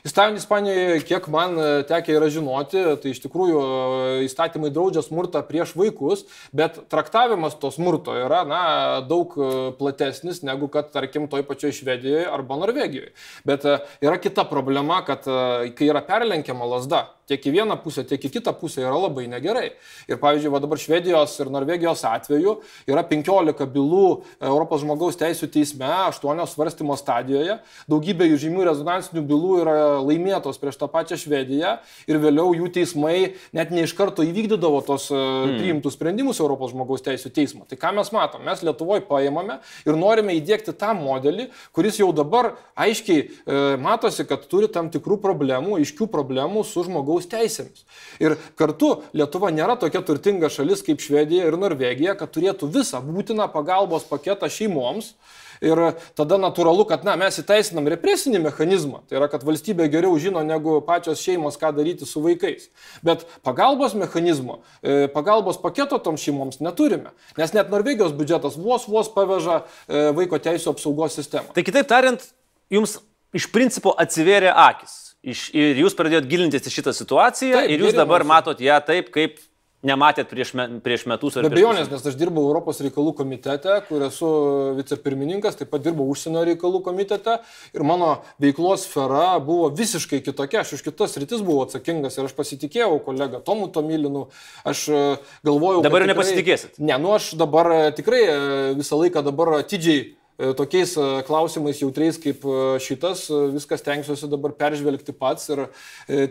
[0.00, 5.42] Įstatymai Ispanijoje, kiek man e, tekia yra žinoti, tai iš tikrųjų e, įstatymai draudžia smurtą
[5.44, 6.24] prieš vaikus,
[6.56, 8.62] bet traktavimas to smurto yra na,
[9.04, 13.12] daug e, platesnis negu kad, tarkim, toj pačioj Švedijoje arba Norvegijoje.
[13.44, 13.66] Bet
[14.00, 18.54] yra kita problema, kad kai yra perlenkiama lasda, tiek į vieną pusę, tiek į kitą
[18.58, 19.70] pusę yra labai negerai.
[20.10, 22.56] Ir pavyzdžiui, va dabar Švedijos ir Norvegijos atveju
[22.90, 24.04] yra 15 bylų
[24.42, 27.58] Europos žmogaus teisų teisme, 8 svarstymo stadijoje,
[27.90, 31.76] daugybė jų žymių rezonansinių bylų yra laimėtos prieš tą pačią Švediją
[32.10, 35.56] ir vėliau jų teismai net ne iš karto įvykdydavo tos mm.
[35.60, 37.66] priimtus sprendimus Europos žmogaus teisų teismo.
[37.68, 38.44] Tai ką mes matom?
[38.46, 44.46] Mes Lietuvoje paėmame ir norime įdėkti tą modelį, kuris jau dabar aiškiai e, matosi, kad
[44.50, 47.84] turi tam tikrų problemų, aiškių problemų su žmogaus teisėmis.
[48.22, 53.50] Ir kartu Lietuva nėra tokia turtinga šalis kaip Švedija ir Norvegija, kad turėtų visą būtiną
[53.52, 55.14] pagalbos paketą šeimoms.
[55.60, 55.76] Ir
[56.16, 60.78] tada natūralu, kad na, mes įteisinam represinį mechanizmą, tai yra, kad valstybė geriau žino negu
[60.86, 62.70] pačios šeimos, ką daryti su vaikais.
[63.04, 69.12] Bet pagalbos mechanizmo, e, pagalbos paketo tom šeimoms neturime, nes net Norvegijos biudžetas vos vos
[69.12, 71.52] paveža e, vaiko teisų apsaugos sistemą.
[71.52, 72.24] Tai kitaip tariant,
[72.72, 72.96] jums
[73.36, 75.09] iš principo atsivėrė akis.
[75.20, 79.10] Iš, ir jūs pradėjot gilintis į šitą situaciją taip, ir jūs dabar matot ją taip,
[79.12, 79.36] kaip
[79.86, 84.04] nematėt prieš, me, prieš metus ar Be abejonės, nes aš dirbau Europos reikalų komitete, kur
[84.04, 84.30] esu
[84.76, 87.38] vicepirmininkas, taip pat dirbau užsienio reikalų komitete
[87.76, 88.10] ir mano
[88.42, 90.62] veiklos sfera buvo visiškai kitokia.
[90.64, 94.26] Aš už kitas rytis buvau atsakingas ir aš pasitikėjau kolegą Tomu Tomilinu.
[94.68, 95.02] Aš e,
[95.46, 95.84] galvojau.
[95.86, 96.80] Dabar tikrai, nepasitikėsit.
[96.80, 98.40] Ne, nu aš dabar e, tikrai e,
[98.80, 100.10] visą laiką dabar atidžiai
[100.58, 105.64] tokiais e, klausimais jautriais kaip e, šitas, viskas tenksiuosi dabar peržvelgti pats ir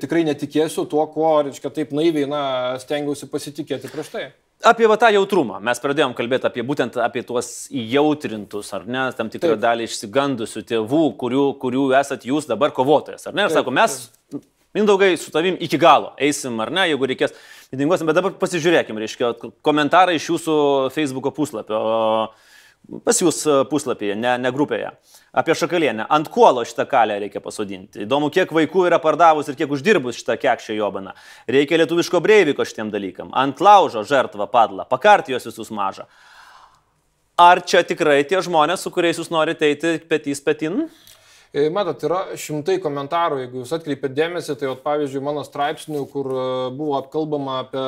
[0.02, 2.44] tikrai netikėsiu tuo, ko, reiškia, taip naiviai, na,
[2.82, 4.30] stengiausi pasitikėti prieš tai.
[4.70, 5.62] Apie va, tą jautrumą.
[5.64, 9.64] Mes pradėjom kalbėti apie būtent apie tuos įjautrintus, ar ne, tam tikrą taip.
[9.64, 13.48] dalį išsigandusių tėvų, kurių, kurių esat jūs dabar kovotojas, ar ne?
[13.48, 14.02] Ir sako, mes,
[14.74, 17.32] Mindaugai, su tavim iki galo eisim, ar ne, jeigu reikės,
[17.72, 19.32] piniguosim, bet dabar pasižiūrėkim, reiškia,
[19.66, 20.58] komentarai iš jūsų
[20.94, 21.80] Facebook puslapio.
[21.80, 22.49] O,
[23.06, 24.92] pas jūs e, puslapyje, ne, ne grupėje,
[25.42, 26.08] apie šakalienę.
[26.16, 28.04] Ant kuolo šitą kalę reikia pasodinti.
[28.06, 31.14] Įdomu, kiek vaikų yra pardavus ir kiek uždirbus šitą kekšę jobaną.
[31.50, 33.34] Reikia lietuviško breiviko šitiem dalykam.
[33.38, 36.08] Ant laužo žertva padla, pakartijos visus mažą.
[37.40, 40.82] Ar čia tikrai tie žmonės, su kuriais jūs norite eiti petys petin?
[41.50, 46.28] E, matot, yra šimtai komentarų, jeigu jūs atkreipėt dėmesį, tai vat, pavyzdžiui mano straipsnių, kur
[46.30, 46.44] e,
[46.76, 47.86] buvo apkalbama apie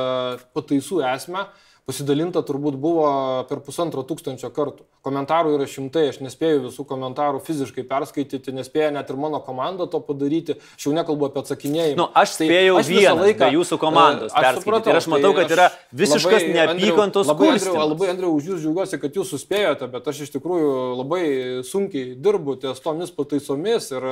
[0.55, 1.43] pataisų esmę,
[1.91, 3.05] pasidalinta turbūt buvo
[3.49, 4.85] per pusantro tūkstančio kartų.
[5.05, 9.99] Komentarų yra šimtai, aš nespėjau visų komentarų fiziškai perskaityti, nespėjo net ir mano komanda to
[10.05, 11.97] padaryti, aš jau nekalbu apie atsakinėjimą.
[11.99, 14.35] Nu, aš tai spėjau tai, aš vieną laiką jūsų komandos.
[14.37, 14.93] Aš supratau.
[14.93, 15.67] Ir aš matau, tai kad yra
[16.03, 17.65] visiškas neapykantos kurstymas.
[17.71, 21.23] Labai, labai Andriu, už jūs džiaugiuosi, kad jūs suspėjote, bet aš iš tikrųjų labai
[21.67, 24.07] sunkiai dirbu ties tomis pataisomis ir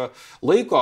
[0.45, 0.81] laiko,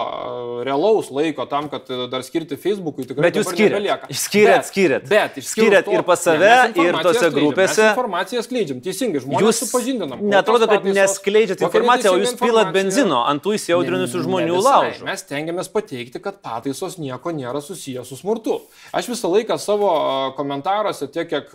[0.68, 4.08] realaus laiko tam, kad dar skirti Facebook'ui tikrai bet jūs skiriat.
[4.18, 5.08] Skiriat, skiriat.
[5.12, 7.92] Bet, skiriat ir pas save, ne, ir tose grupėse.
[7.94, 10.20] Informaciją skleidžiam, teisingai, žmonės supažindina supažindinam.
[10.22, 15.06] Netrodo, kad neskleidžiat informaciją, o jūs pilat benzino ant tų įsiaudrinusių žmonių laužų.
[15.08, 18.60] Mes tengiamės pateikti, kad pataisos nieko nėra susijęs su smurtu.
[18.96, 19.92] Aš visą laiką savo
[20.38, 21.52] komentaruose, tiek kiek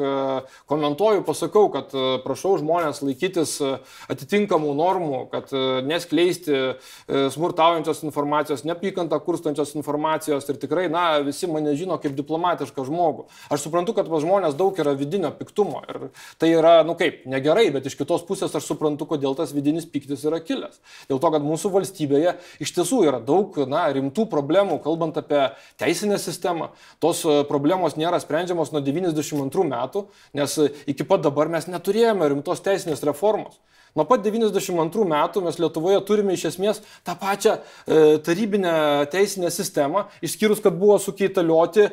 [0.71, 1.92] komentuoju, pasakau, kad
[2.25, 3.59] prašau žmonės laikytis
[4.12, 5.53] atitinkamų normų, kad
[5.88, 6.77] neskleisti
[7.09, 13.29] smurtaujančios informacijos, neapykantą kurstančios informacijos ir tikrai, na, visi mane žino kaip diplomatišką žmogų.
[13.53, 16.09] Aš suprantu, kad pas žmonės daug yra vidinio piktumo ir
[16.40, 20.25] tai yra, nu kaip, negerai, bet iš kitos pusės aš suprantu, kodėl tas vidinis piktis
[20.29, 20.81] yra kilęs.
[21.11, 25.44] Dėl to, kad mūsų valstybėje iš tiesų yra daug na, rimtų problemų, kalbant apie
[25.81, 26.70] teisinę sistemą.
[27.03, 30.07] Tos e, problemos nėra sprendžiamos nuo 92 metų,
[30.38, 33.61] nes e, iki pat dabar mes neturėjome rimtos teisinės reformos.
[33.92, 38.72] Nuo pat 92 metų mes Lietuvoje turime iš esmės tą pačią e, tarybinę
[39.12, 41.90] teisinę sistemą, išskyrus, kad buvo sukeitalioti e,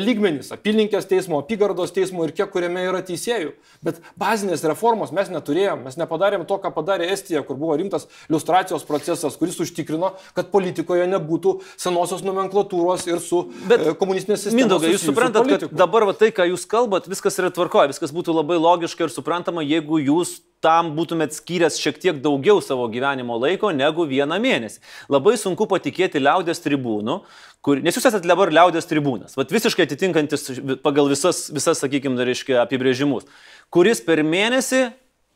[0.00, 3.52] lygmenys- apylinkės teismo, apygardos teismo ir kiek kuriame yra teisėjų.
[3.84, 8.88] Bet bazinės reformos mes neturėjom, mes nepadarėm to, ką padarė Estija, kur buvo rimtas iliustracijos
[8.88, 14.62] procesas, kuris užtikrino, kad politikoje nebūtų senosios nomenklatūros ir su Bet, e, komunistinės sistemos.
[14.62, 18.32] Mindaugai, jūs suprantat, kad dabar va, tai, ką jūs kalbat, viskas yra tvarkoje, viskas būtų
[18.32, 23.72] labai logiška ir suprantama, jeigu jūs tam būtumėt skyręs šiek tiek daugiau savo gyvenimo laiko
[23.76, 24.80] negu vieną mėnesį.
[25.12, 27.18] Labai sunku patikėti liaudės tribūnų,
[27.64, 30.48] kur, nes jūs esate dabar liaudės tribūnas, vat visiškai atitinkantis
[30.84, 33.28] pagal visas, visas sakykime, reiškia apibrėžimus,
[33.72, 34.86] kuris per mėnesį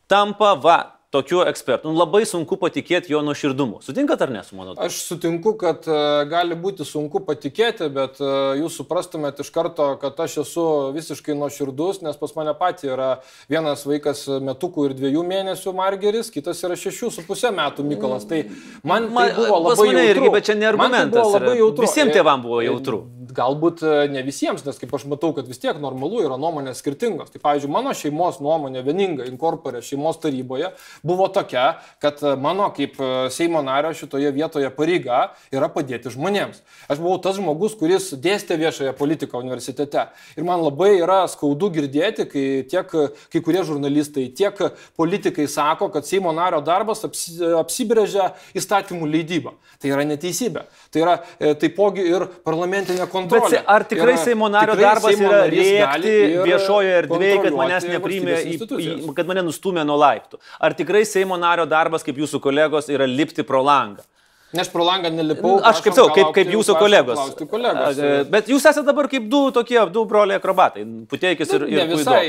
[0.08, 0.78] tampa, va,
[1.10, 1.88] tokiu ekspertu.
[1.88, 3.80] Nu, labai sunku patikėti jo nuoširdumu.
[3.84, 4.74] Sutinkat ar ne su mano?
[4.84, 10.20] Aš sutinku, kad uh, gali būti sunku patikėti, bet uh, jūs suprastumėt iš karto, kad
[10.20, 10.66] aš esu
[10.96, 13.10] visiškai nuoširdus, nes pas mane pati yra
[13.48, 18.28] vienas vaikas metukų ir dviejų mėnesių Margeris, kitas yra šešių su pusę metų Mykolas.
[18.28, 18.44] Tai
[18.84, 20.08] man, man tai buvo labai jautru.
[20.12, 21.32] Irgi, bet čia ne tai argumentas.
[21.32, 21.56] Tai
[21.88, 23.06] Visiems tėvam buvo jautru.
[23.34, 27.32] Galbūt e, ne visiems, nes kaip aš matau, kad vis tiek normalu yra nuomonės skirtingos.
[27.32, 30.70] Tai pavyzdžiui, mano šeimos nuomonė vieninga inkorporė šeimos taryboje
[31.06, 36.62] buvo tokia, kad e, mano kaip e, Seimo nario šitoje vietoje pareiga yra padėti žmonėms.
[36.88, 40.08] Aš buvau tas žmogus, kuris dėstė viešąją politiką universitete.
[40.38, 42.88] Ir man labai yra skaudu girdėti, kai tiek
[43.32, 44.56] kai kurie žurnalistai, tiek
[44.98, 49.54] politikai sako, kad Seimo nario darbas apsibrėžia įstatymų leidybą.
[49.78, 50.64] Tai yra neteisybė.
[50.92, 51.16] Tai yra
[51.60, 53.17] taipogi ir parlamentinė kontrolė.
[53.30, 56.12] Bet ar tikrai yra, Seimo nario tikrai darbas Seimo yra rėkti
[56.46, 60.38] viešoje erdvėje, kad manęs į, kad mane nustumė nuo laiptų?
[60.60, 64.06] Ar tikrai Seimo nario darbas, kaip jūsų kolegos, yra lipti pro langą?
[64.48, 65.58] Ne aš pro langą nelipau.
[65.60, 67.18] Aš kaip sakau, kaip, kaip jūsų kolegos.
[67.50, 67.98] kolegos.
[68.32, 70.86] Bet jūs esate dabar kaip du tokie, du broliai akrobatai.
[71.10, 72.22] Puteikis ir, ir visai.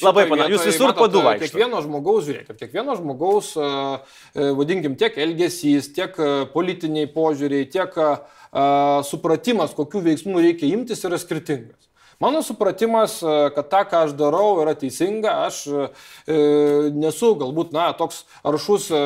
[0.00, 0.54] Labai panašiai.
[0.54, 1.50] Jūs visur vaikščiate.
[1.50, 3.52] Kiekvieno žmogaus, žiūrėkit, kiekvieno žmogaus,
[4.56, 6.16] vadinkim, tiek elgesys, tiek
[6.54, 8.24] politiniai požiūriai, tiek uh,
[9.08, 11.86] supratimas, kokių veiksmų reikia imtis, yra skirtingas.
[12.20, 13.18] Mano supratimas,
[13.54, 15.34] kad tą, ką aš darau, yra teisinga.
[15.44, 16.38] Aš e,
[16.96, 19.00] nesu galbūt, na, toks aršus e,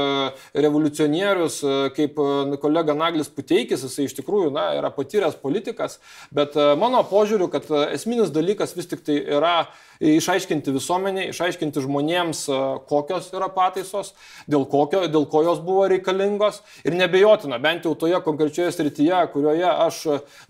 [0.55, 2.21] revoliucionierius, e, kaip
[2.63, 5.99] kolega Naglis Puteikis, jisai iš tikrųjų, na, yra patyręs politikas,
[6.31, 9.57] bet e, mano požiūriu, kad esminis dalykas vis tik tai yra
[10.01, 12.43] išaiškinti visuomenė, išaiškinti žmonėms,
[12.89, 14.15] kokios yra pataisos,
[14.51, 19.69] dėl, kokio, dėl ko jos buvo reikalingos ir nebejotina, bent jau toje konkrečioje srityje, kurioje
[19.69, 20.01] aš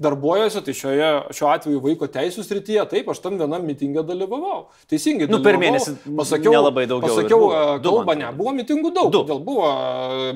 [0.02, 4.68] darbuojuosi, tai šioje, šiuo atveju vaiko teisų srityje, taip, aš tam vienam mitingė dalyvavau.
[4.90, 5.28] Teisingai.
[5.30, 7.10] Nu, per mėnesį pasakiau, nelabai daugiau.
[7.10, 7.50] Pasakiau
[7.82, 9.10] kalbą, ne, buvo mitingų daug.
[9.14, 9.24] Du.
[9.26, 9.68] Dėl buvo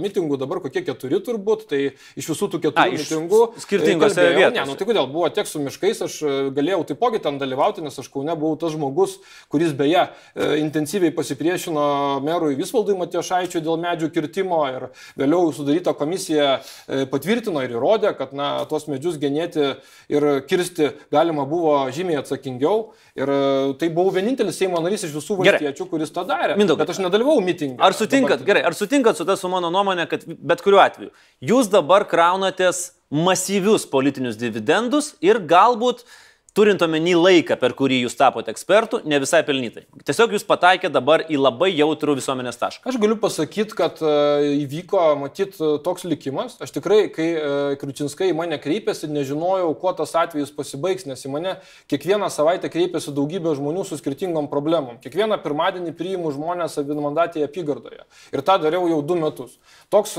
[0.02, 1.82] mitingų dabar kokie keturi turbūt, tai
[2.18, 3.42] iš visų tų keturių A, mitingų.
[3.62, 4.58] Skirtingose vietose.
[4.58, 6.18] Ne, nu tai kodėl buvo tiek su miškais, aš
[6.56, 11.14] galėjau taipogi ten dalyvauti, nes aš kaune buvau tas žmogus žmogus, kuris beje e, intensyviai
[11.14, 18.14] pasipriešino merui Visvaldui Matiešaičiui dėl medžių kirtimo ir vėliau sudaryta komisija e, patvirtino ir įrodė,
[18.18, 19.76] kad na, tuos medžius genėti
[20.08, 22.94] ir kirsti galima buvo žymiai atsakingiau.
[23.14, 26.58] Ir e, tai buvau vienintelis Seimo narys iš visų valstiečių, kuris tą darė.
[26.58, 27.78] Mindaugai, bet aš nedalyvau mitingą.
[27.84, 28.50] Ar sutinkat, dabar...
[28.50, 31.14] gerai, ar sutinkat su ta su mano nuomonė, kad bet kuriuo atveju
[31.44, 36.14] jūs dabar kraunatės masyvius politinius dividendus ir galbūt uh,
[36.54, 39.82] turint omeny laiką, per kurį jūs tapote ekspertų, ne visai pelnytai.
[40.06, 42.86] Tiesiog jūs pataikė dabar į labai jautrų visuomenės tašką.
[42.86, 44.12] Aš galiu pasakyti, kad e,
[44.60, 46.54] įvyko, matyt, e, toks likimas.
[46.62, 47.48] Aš tikrai, kai e,
[47.80, 51.56] Kriučinskai į mane kreipėsi, nežinojau, kuo tas atvejis pasibaigs, nes į mane
[51.90, 55.00] kiekvieną savaitę kreipėsi daugybė žmonių su skirtingom problemom.
[55.02, 58.06] Kiekvieną pirmadienį priimu žmonės vienmandatėje apygardoje.
[58.30, 59.58] Ir tą dariau jau du metus.
[59.90, 60.14] Toks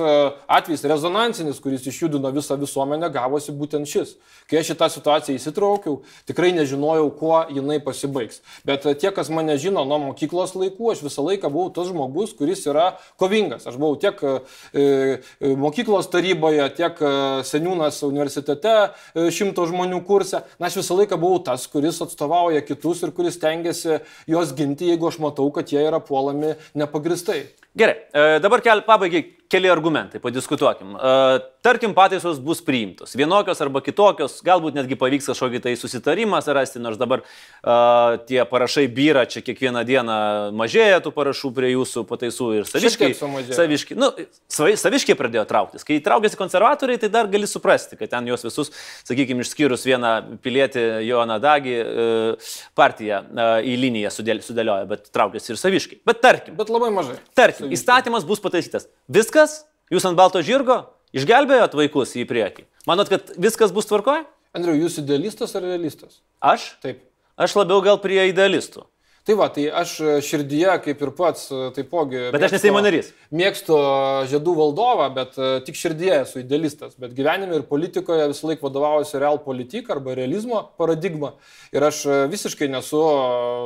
[0.52, 4.16] atvejis rezonansinis, kuris išjudino visą visuomenę, gavosi būtent šis.
[4.50, 5.98] Kai aš į tą situaciją įsitraukiau,
[6.30, 8.42] tikrai nežinojau, kuo jinai pasibaigs.
[8.68, 12.36] Bet e, tie, kas mane žino nuo mokyklos laikų, aš visą laiką buvau tas žmogus,
[12.38, 13.68] kuris yra kovingas.
[13.70, 14.36] Aš buvau tiek e,
[14.74, 17.02] e mokyklos taryboje, tiek
[17.48, 18.76] seniūnas universitete
[19.14, 20.44] šimto žmonių kurse.
[20.60, 25.12] Na, aš visą laiką buvau tas, kuris atstovauja kitus ir kuris tengiasi juos ginti, jeigu
[25.12, 27.46] aš matau, kad jie yra puolami nepagristai.
[27.76, 30.96] Gerai, e, dabar kel, pabaigai keli argumentai, padiskutuokim.
[30.96, 36.80] E, tarkim, pataisos bus priimtos, vienokios arba kitokios, galbūt netgi pavyks kažkokį tai susitarimą rasti,
[36.80, 40.18] nors dabar uh, tie parašai byra, čia kiekvieną dieną
[40.54, 43.10] mažėja tų parašų prie jūsų pataisų ir saviškai.
[43.58, 44.12] Saviškai, nu,
[44.54, 45.86] saviškai pradėjo trauktis.
[45.88, 48.70] Kai traukėsi konservatoriai, tai dar gali suprasti, kad ten juos visus,
[49.08, 50.14] sakykime, išskyrus vieną
[50.46, 56.00] pilietį Joną Dagį, uh, partiją uh, į liniją sudėlioja, bet traukėsi ir saviškai.
[56.06, 56.60] Bet tarkim.
[56.62, 57.18] Bet labai mažai.
[57.34, 58.88] Tarkim įstatymas bus pataisytas.
[59.10, 60.84] Viskas, jūs ant balto žirgo,
[61.16, 62.66] išgelbėjot vaikus į priekį.
[62.90, 64.26] Manot, kad viskas bus tvarkoje?
[64.56, 66.22] Andriu, jūs idealistas ar realistas?
[66.40, 66.76] Aš?
[66.84, 67.02] Taip.
[67.36, 68.86] Aš labiau gal prie idealistų.
[69.26, 72.28] Tai va, tai aš širdyje, kaip ir pats, taipogi.
[72.30, 73.08] Bet aš neseimo narys.
[73.34, 73.74] Mėgstu
[74.30, 76.94] žiedų valdovą, bet e, tik širdyje esu idealistas.
[77.02, 81.32] Bet gyvenime ir politikoje visą laiką vadovaujuosi real politika arba realizmo paradigma.
[81.74, 83.16] Ir aš e, visiškai nesu e,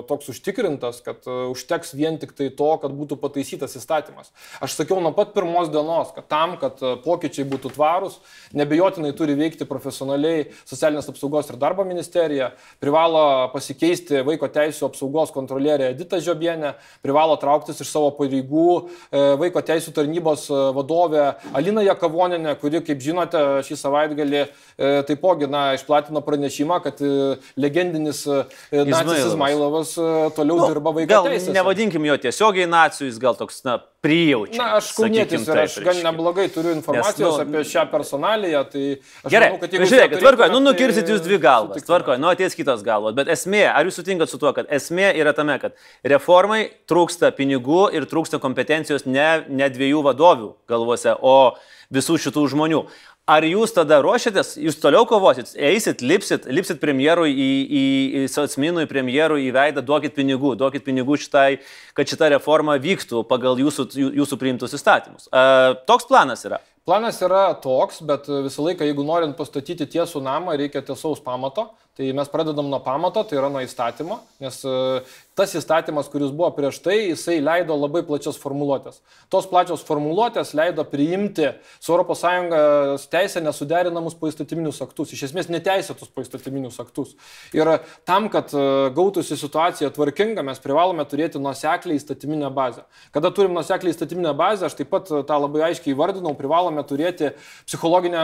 [0.07, 4.31] toks užtikrintas, kad užteks vien tik tai to, kad būtų pataisytas įstatymas.
[4.63, 8.15] Aš sakiau nuo pat pirmos dienos, kad tam, kad pokyčiai būtų tvarūs,
[8.55, 15.48] nebejotinai turi veikti profesionaliai socialinės apsaugos ir darbo ministerija, privalo pasikeisti vaiko teisų apsaugos kontrolės
[15.49, 21.25] kontrolierė Edita Žiobienė privalo trauktis iš savo pareigų e, vaiko teisų tarnybos e, vadovė
[21.57, 24.49] Alina Jakavoninė, kuri, kaip žinote, šį savaitgalį e,
[25.09, 27.01] taipogi na, išplatino pranešimą, kad
[27.59, 28.25] legendinis
[28.71, 29.95] nacis Izmailovas
[30.37, 31.53] toliau nu, dirba vaiko teisės.
[31.55, 34.59] Nevadinkim jo tiesiogiai nacijų, jis gal toks, na, prijaučia.
[34.61, 38.83] Na, aš kaunietis ir aš gan neblogai turiu informacijos Nes, nu, apie šią personaliją, tai
[38.95, 39.89] aš gerai, manau, kad jeigu...
[39.91, 43.65] Žiūrėkit, tvarkoju, nu nukirsit tai jūs dvi galvas, tvarkoju, nu ateis kitos galvos, bet esmė,
[43.71, 45.75] ar jūs sutinkat su tuo, kad esmė yra tame, kad
[46.15, 51.55] reformai trūksta pinigų ir trūksta kompetencijos ne, ne dviejų vadovių galvose, o
[51.93, 52.83] visų šitų žmonių.
[53.29, 57.83] Ar jūs tada ruošiatės, jūs toliau kovosit, eisit, lipsit, lipsit premjerui į, į,
[58.23, 61.59] į Socminui, premjerui į veidą, duokit pinigų, duokit pinigų šitai,
[61.97, 63.85] kad šita reforma vyktų pagal jūsų,
[64.17, 65.29] jūsų priimtus įstatymus.
[65.29, 66.57] Uh, toks planas yra.
[66.89, 71.67] Planas yra toks, bet visą laiką, jeigu norint pastatyti tiesų namą, reikia tiesaus pamato.
[71.99, 74.73] Tai mes pradedam nuo pamato, tai yra nuo įstatymo, nes e,
[75.35, 79.01] tas įstatymas, kuris buvo prieš tai, jisai leido labai plačias formuluotės.
[79.27, 81.49] Tos plačios formuluotės leido priimti
[81.83, 87.17] su ES teisė nesuderinamus poįstatyminius aktus, iš esmės neteisėtus poįstatyminius aktus.
[87.51, 87.73] Ir
[88.07, 88.63] tam, kad e,
[88.95, 92.85] gautųsi situacija tvarkinga, mes privalome turėti nuoseklį įstatyminę bazę.
[93.11, 97.33] Kada turim nuoseklį įstatyminę bazę, aš taip pat tą labai aiškiai įvardinau, privalome turėti
[97.67, 98.23] psichologinę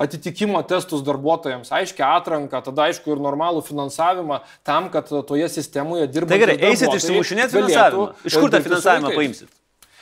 [0.00, 6.06] atitikimo testus darbuotojams, aiškę atranką, tada aišku, aišku, ir normalų finansavimą tam, kad toje sistemoje
[6.06, 6.30] dirbtų.
[6.30, 8.14] Tai gerai, eisit išsimušinėti finansavimą.
[8.24, 9.50] Iš kur tą finansavimą paimsit?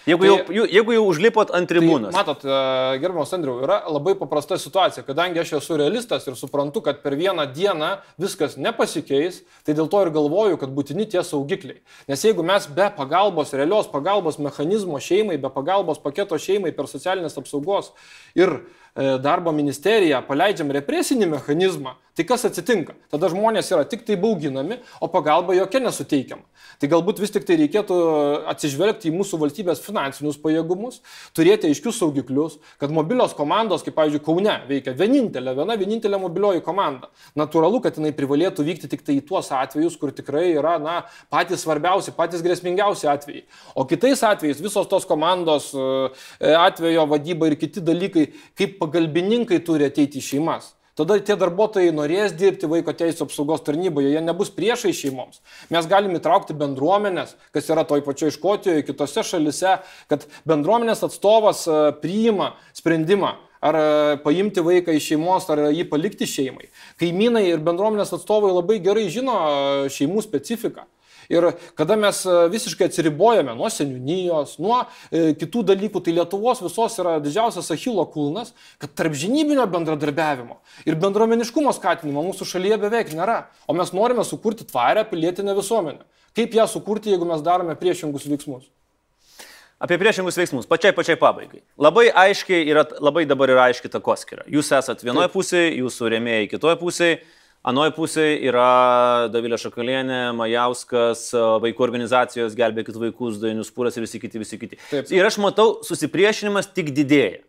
[0.09, 2.09] Jeigu, tai, jau, jeigu jau užlipot ant tribūnos.
[2.09, 6.81] Tai, matot, e, gerbiamas Andriu, yra labai paprasta situacija, kadangi aš esu realistas ir suprantu,
[6.87, 11.83] kad per vieną dieną viskas nepasikeis, tai dėl to ir galvoju, kad būtini tie saugikliai.
[12.09, 17.37] Nes jeigu mes be pagalbos, realios pagalbos mechanizmo šeimai, be pagalbos paketo šeimai per socialinės
[17.37, 17.93] apsaugos
[18.41, 18.63] ir e,
[18.97, 22.93] darbo ministeriją paleidžiam represinį mechanizmą, Tai kas atsitinka?
[23.09, 26.43] Tada žmonės yra tik tai bauginami, o pagalba jokia nesuteikiama.
[26.83, 27.97] Tai galbūt vis tik tai reikėtų
[28.51, 30.99] atsižvelgti į mūsų valstybės finansinius pajėgumus,
[31.37, 37.13] turėti aiškius saugiklius, kad mobilios komandos, kaip pavyzdžiui, Kaune veikia vienintelė, viena vienintelė mobilioji komanda.
[37.39, 40.99] Natūralu, kad jinai privalėtų vykti tik tai į tuos atvejus, kur tikrai yra na,
[41.33, 43.47] patys svarbiausi, patys grėsmingiausi atvejai.
[43.73, 48.27] O kitais atvejais visos tos komandos e, atvejo vadyba ir kiti dalykai,
[48.59, 50.75] kaip pagalbininkai turi ateiti į šeimas.
[50.99, 55.39] Tada tie darbuotojai norės dirbti vaiko teisų apsaugos tarnyboje, jie nebus priešai šeimoms.
[55.73, 59.79] Mes galime įtraukti bendruomenės, kas yra toj pačioj Škotijoje, kitose šalise,
[60.11, 63.87] kad bendruomenės atstovas e, priima sprendimą ar e,
[64.27, 66.69] paimti vaiką iš šeimos, ar jį palikti šeimai.
[67.01, 70.85] Kaimynai ir bendruomenės atstovai labai gerai žino e, šeimų specifiką.
[71.31, 71.47] Ir
[71.79, 77.19] kada mes e, visiškai atsiribojame nuo seniūnijos, nuo e, kitų dalykų, tai Lietuvos visos yra
[77.23, 78.51] didžiausias Achilo kulnas,
[78.83, 80.59] kad tarp žinybinio bendradarbiavimo
[80.91, 83.45] ir bendruomeniškumo skatinimo mūsų šalyje beveik nėra.
[83.71, 86.03] O mes norime sukurti tvarę pilietinę visuomenę.
[86.35, 88.67] Kaip ją sukurti, jeigu mes darome priešingus veiksmus?
[89.81, 91.63] Apie priešingus veiksmus, pačiai pačiai pabaigai.
[91.81, 94.43] Labai aiškiai yra, labai dabar yra aiški takoskira.
[94.51, 97.21] Jūs esat vienoje pusėje, jūsų rėmėjai kitoje pusėje
[97.61, 101.27] Anoje pusėje yra Davilė Šakalienė, Majauskas,
[101.61, 104.79] vaikų organizacijos Gelbėkit vaikus, Dainius Pūras ir visi kiti, visi kiti.
[104.89, 105.11] Taip.
[105.13, 107.43] Ir aš matau, susipriešinimas tik didėja.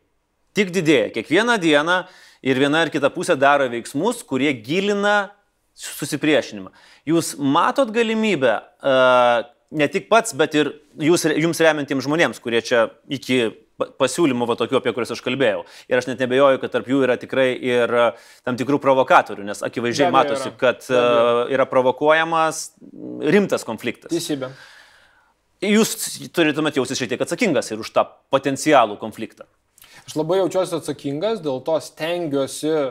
[0.58, 1.14] Tik didėja.
[1.16, 2.02] Kiekvieną dieną
[2.44, 5.32] ir viena ir kita pusė daro veiksmus, kurie gilina
[5.80, 6.74] susipriešinimą.
[7.08, 12.90] Jūs matot galimybę uh, ne tik pats, bet ir jūs, jums remiantiems žmonėms, kurie čia
[13.08, 13.46] iki
[14.02, 15.64] pasiūlymų, va tokių, apie kuriuos aš kalbėjau.
[15.92, 18.10] Ir aš net nebejoju, kad tarp jų yra tikrai ir e,
[18.48, 20.58] tam tikrų provokatorių, nes akivaizdžiai matosi, yra.
[20.60, 22.64] kad uh, yra provokuojamas
[23.34, 24.12] rimtas konfliktas.
[24.14, 24.52] Teisybė.
[25.62, 25.96] Jūs
[26.34, 29.46] turėtumėte jausis šiek tiek atsakingas ir už tą potencialų konfliktą.
[30.08, 32.86] Aš labai jaučiuosi atsakingas, dėl to stengiuosi e,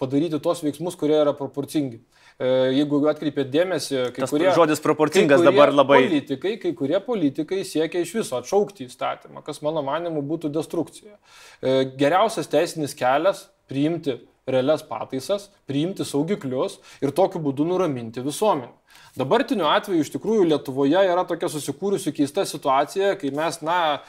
[0.00, 2.02] padaryti tos veiksmus, kurie yra proporcingi.
[2.34, 4.48] E, jeigu atkreipėt dėmesį, kai Tas kurie...
[4.56, 6.00] Žodis proporcingas dabar labai.
[6.08, 11.14] Politikai, kai kurie politikai siekia iš viso atšaukti įstatymą, kas mano manimu būtų destrukcija.
[11.62, 14.18] E, geriausias teisinis kelias- priimti
[14.50, 18.74] realias pataisas, priimti saugiklius ir tokiu būdu nuraminti visuomenę.
[19.16, 24.02] Dabartiniu atveju iš tikrųjų Lietuvoje yra tokia susikūrusi keista situacija, kai mes, na,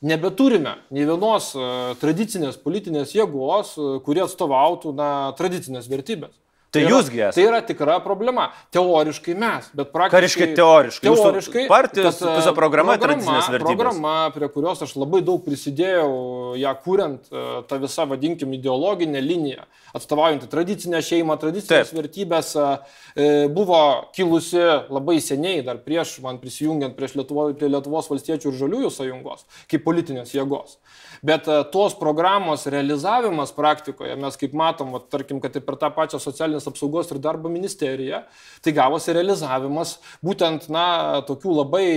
[0.00, 6.36] nebeturime nei vienos uh, tradicinės politinės jėgos, kurie atstovautų na, tradicinės vertybės.
[6.70, 7.34] Tai, tai jūsgi esate.
[7.34, 8.44] Tai yra tikra problema.
[8.70, 10.12] Teoriškai mes, bet praktiškai.
[10.14, 11.06] Ką reiškia teoriškai?
[11.08, 11.64] Teoriškai.
[11.70, 16.12] Partijos visa programa, programa, programa, prie kurios aš labai daug prisidėjau,
[16.56, 21.98] ją kuriant, e, ta visa, vadinkim, ideologinė linija, atstovaujantį tradicinę šeimą, tradicinės Taip.
[21.98, 22.66] vertybės, e,
[23.14, 23.80] e, buvo
[24.16, 29.46] kilusi labai seniai, dar prieš man prisijungiant prieš Lietuvo, prie Lietuvos valstiečių ir žaliųjų sąjungos,
[29.70, 30.78] kaip politinės jėgos.
[31.22, 36.20] Bet tos programos realizavimas praktikoje, mes kaip matom, va, tarkim, kad ir per tą pačią
[36.22, 38.22] socialinės apsaugos ir darbo ministerija,
[38.64, 41.90] tai gavosi realizavimas būtent, na, tokių labai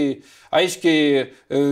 [0.51, 1.29] aiškiai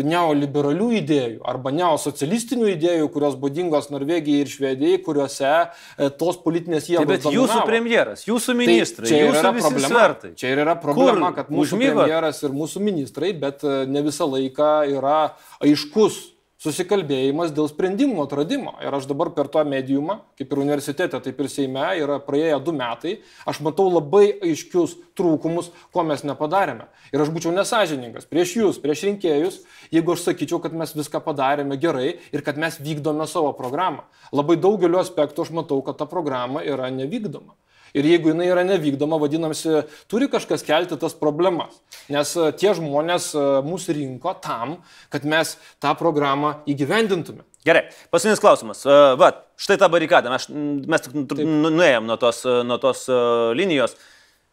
[0.07, 7.10] neoliberalių idėjų arba neosocialistinių idėjų, kurios būdingos Norvegijai ir Švedijai, kuriuose e, tos politinės jėgos.
[7.10, 7.38] Bet dominavo.
[7.39, 9.93] jūsų premjeras, jūsų ministrai, tai čia jūsų yra problema.
[9.93, 10.34] Svertai.
[10.39, 11.38] Čia ir yra problema, Kur?
[11.39, 12.03] kad mūsų Užmygot?
[12.03, 15.19] premjeras ir mūsų ministrai, bet e, ne visą laiką yra
[15.63, 16.21] aiškus
[16.62, 18.76] susikalbėjimas dėl sprendimų atradimo.
[18.86, 22.76] Ir aš dabar per tą mediumą, kaip ir universitete, taip ir Seime, yra praėję du
[22.78, 23.15] metai,
[23.50, 26.86] aš matau labai aiškius trūkumus, ko mes nepadarėme.
[27.12, 29.62] Ir aš būčiau nesažiningas prieš jūs, prieš rinkėjus,
[29.93, 34.05] jeigu aš sakyčiau, kad mes viską padarėme gerai ir kad mes vykdome savo programą.
[34.32, 37.57] Labai daugeliu aspektų aš matau, kad ta programa yra nevykdoma.
[37.97, 39.81] Ir jeigu jinai yra nevykdoma, vadinamasi,
[40.11, 41.81] turi kažkas kelti tas problemas.
[42.11, 44.77] Nes e, tie žmonės e, mūsų rinko tam,
[45.11, 47.43] kad mes tą programą įgyvendintume.
[47.67, 48.85] Gerai, paskutinis klausimas.
[48.87, 51.27] E, va, štai ta barikada, mes, mes tik nu,
[51.67, 53.05] nu, nuėjom nuo tos, nuo tos
[53.59, 53.97] linijos.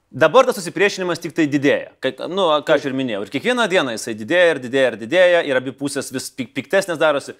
[0.09, 1.93] Dabar tas susipriešinimas tik tai didėja.
[2.03, 3.26] Kad, nu, ką aš ir minėjau.
[3.26, 7.36] Ir kiekvieną dieną jisai didėja ir didėja ir didėja ir abi pusės vis piktesnės darosi.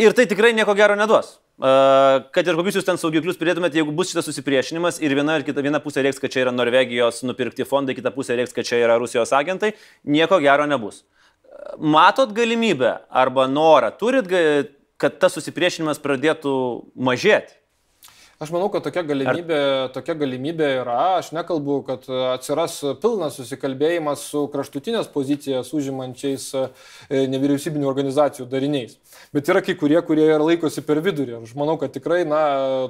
[0.00, 4.10] Ir tai tikrai nieko gero neduos kad ir kokius jūs ten saugiklius pridėtumėte, jeigu bus
[4.12, 7.96] šitas susipriešinimas ir viena ir kita viena pusė reiks, kad čia yra Norvegijos nupirkti fondai,
[7.98, 9.74] kita pusė reiks, kad čia yra Rusijos agentai,
[10.08, 11.04] nieko gero nebus.
[11.76, 14.30] Matot galimybę arba norą, turit,
[15.00, 16.54] kad tas susipriešinimas pradėtų
[16.96, 17.59] mažėti?
[18.40, 19.90] Aš manau, kad tokia galimybė, Ar...
[19.92, 20.94] tokia galimybė yra.
[21.18, 26.62] Aš nekalbu, kad atsiras pilnas susikalbėjimas su kraštutinės pozicijas užimančiais e,
[27.34, 28.96] nevyriausybinių organizacijų dariniais.
[29.36, 31.42] Bet yra kai kurie, kurie ir laikosi per vidurį.
[31.42, 32.40] Aš manau, kad tikrai, na,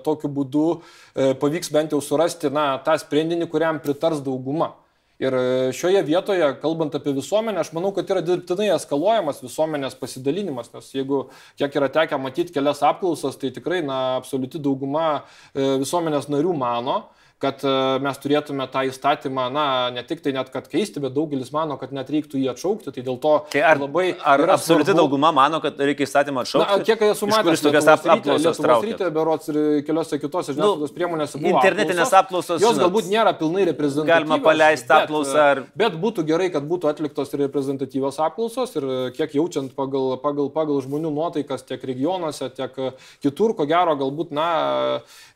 [0.06, 4.76] tokiu būdu e, pavyks bent jau surasti, na, tą sprendinį, kuriam pritars dauguma.
[5.20, 10.70] Ir e, šioje vietoje, kalbant apie visuomenę, aš manau, kad yra dirbtinai eskaluojamas visuomenės pasidalinimas,
[10.72, 11.26] nes jeigu
[11.60, 15.10] kiek yra tekę matyti kelias apklausas, tai tikrai, na, absoliuti dauguma
[15.52, 17.02] e, visuomenės narių mano,
[17.40, 17.72] kad e,
[18.04, 19.64] mes turėtume tą įstatymą, na,
[19.94, 22.92] ne tik tai net kad keisti, bet daugelis mano, kad net reiktų jį atšaukti.
[22.92, 24.10] Tai dėl to tai ar, labai...
[24.20, 24.98] Ar absoliuti svarbu...
[25.00, 26.68] dauguma mano, kad reikia įstatymą atšaukti?
[26.68, 31.54] Na, kiek esu matęs, tokias apklausas ryte, berots ir keliose kitose žiniasklaidos nu, priemonėse buvo.
[31.54, 32.60] Internetinės apklausos.
[32.60, 34.28] Jos galbūt nėra pilnai reprezentatyvios.
[34.28, 35.46] Galima paleisti apklausą.
[35.46, 35.62] Ar...
[35.80, 41.14] Bet būtų gerai, kad būtų atliktos reprezentatyvios apklausos ir kiek jaučiant pagal, pagal, pagal žmonių
[41.16, 42.76] nuotaikas tiek regionuose, tiek
[43.24, 44.50] kitur, ko gero, galbūt, na,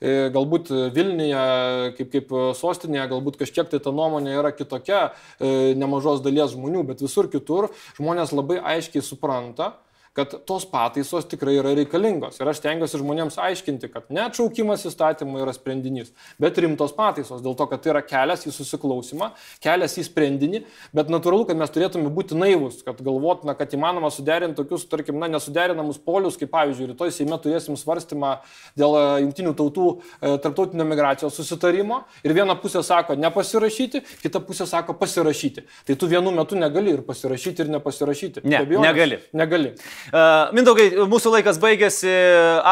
[0.05, 5.01] e, galbūt Vilniuje kaip, kaip e, sostinėje galbūt kažkiek tai ta nuomonė yra kitokia
[5.39, 9.75] e, nemažos dalies žmonių, bet visur kitur žmonės labai aiškiai supranta,
[10.15, 12.39] kad tos pataisos tikrai yra reikalingos.
[12.39, 17.57] Ir aš tengiuosi žmonėms aiškinti, kad ne atšaukimas įstatymų yra sprendinys, bet rimtos pataisos, dėl
[17.59, 19.33] to, kad tai yra kelias į susiklausimą,
[19.65, 20.63] kelias į sprendinį,
[20.95, 25.31] bet natūralu, kad mes turėtume būti naivus, kad galvotume, kad įmanoma suderinti tokius, tarkim, na,
[25.35, 28.37] nesuderinamus polius, kaip pavyzdžiui, rytoj Seime turėsim svarstymą
[28.79, 34.67] dėl e, jungtinių tautų e, tarptautinio migracijos susitarimo ir viena pusė sako nepasirašyti, kita pusė
[34.71, 35.67] sako pasirašyti.
[35.89, 38.45] Tai tu vienu metu negali ir pasirašyti, ir nepasirašyti.
[38.47, 39.21] Ne, negali.
[39.35, 39.75] Negali.
[40.13, 42.13] Mindaugai, mūsų laikas baigėsi.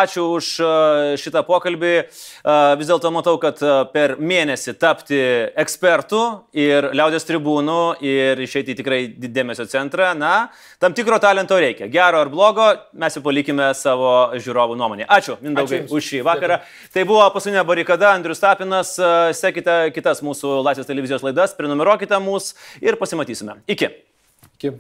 [0.03, 0.49] Ačiū už
[1.23, 1.95] šitą pokalbį.
[2.81, 3.61] Vis dėlto matau, kad
[3.95, 5.21] per mėnesį tapti
[5.63, 6.23] ekspertų
[6.59, 10.51] ir liaudės tribūnų ir išeiti į tikrai dėmesio centrą, na,
[10.83, 11.89] tam tikro talento reikia.
[11.93, 12.69] Gero ar blogo,
[12.99, 15.09] mes jau palikime savo žiūrovų nuomonę.
[15.09, 16.61] Ačiū, Mindaugai, Ačiū už šį vakarą.
[16.63, 16.93] Dėkui.
[16.97, 18.95] Tai buvo paskutinė barikada, Andrius Tapinas.
[19.39, 23.63] Sekite kitas mūsų Laisvės televizijos laidas, prenumeruokite mūsų ir pasimatysime.
[23.71, 23.93] Iki.
[24.59, 24.77] Iki.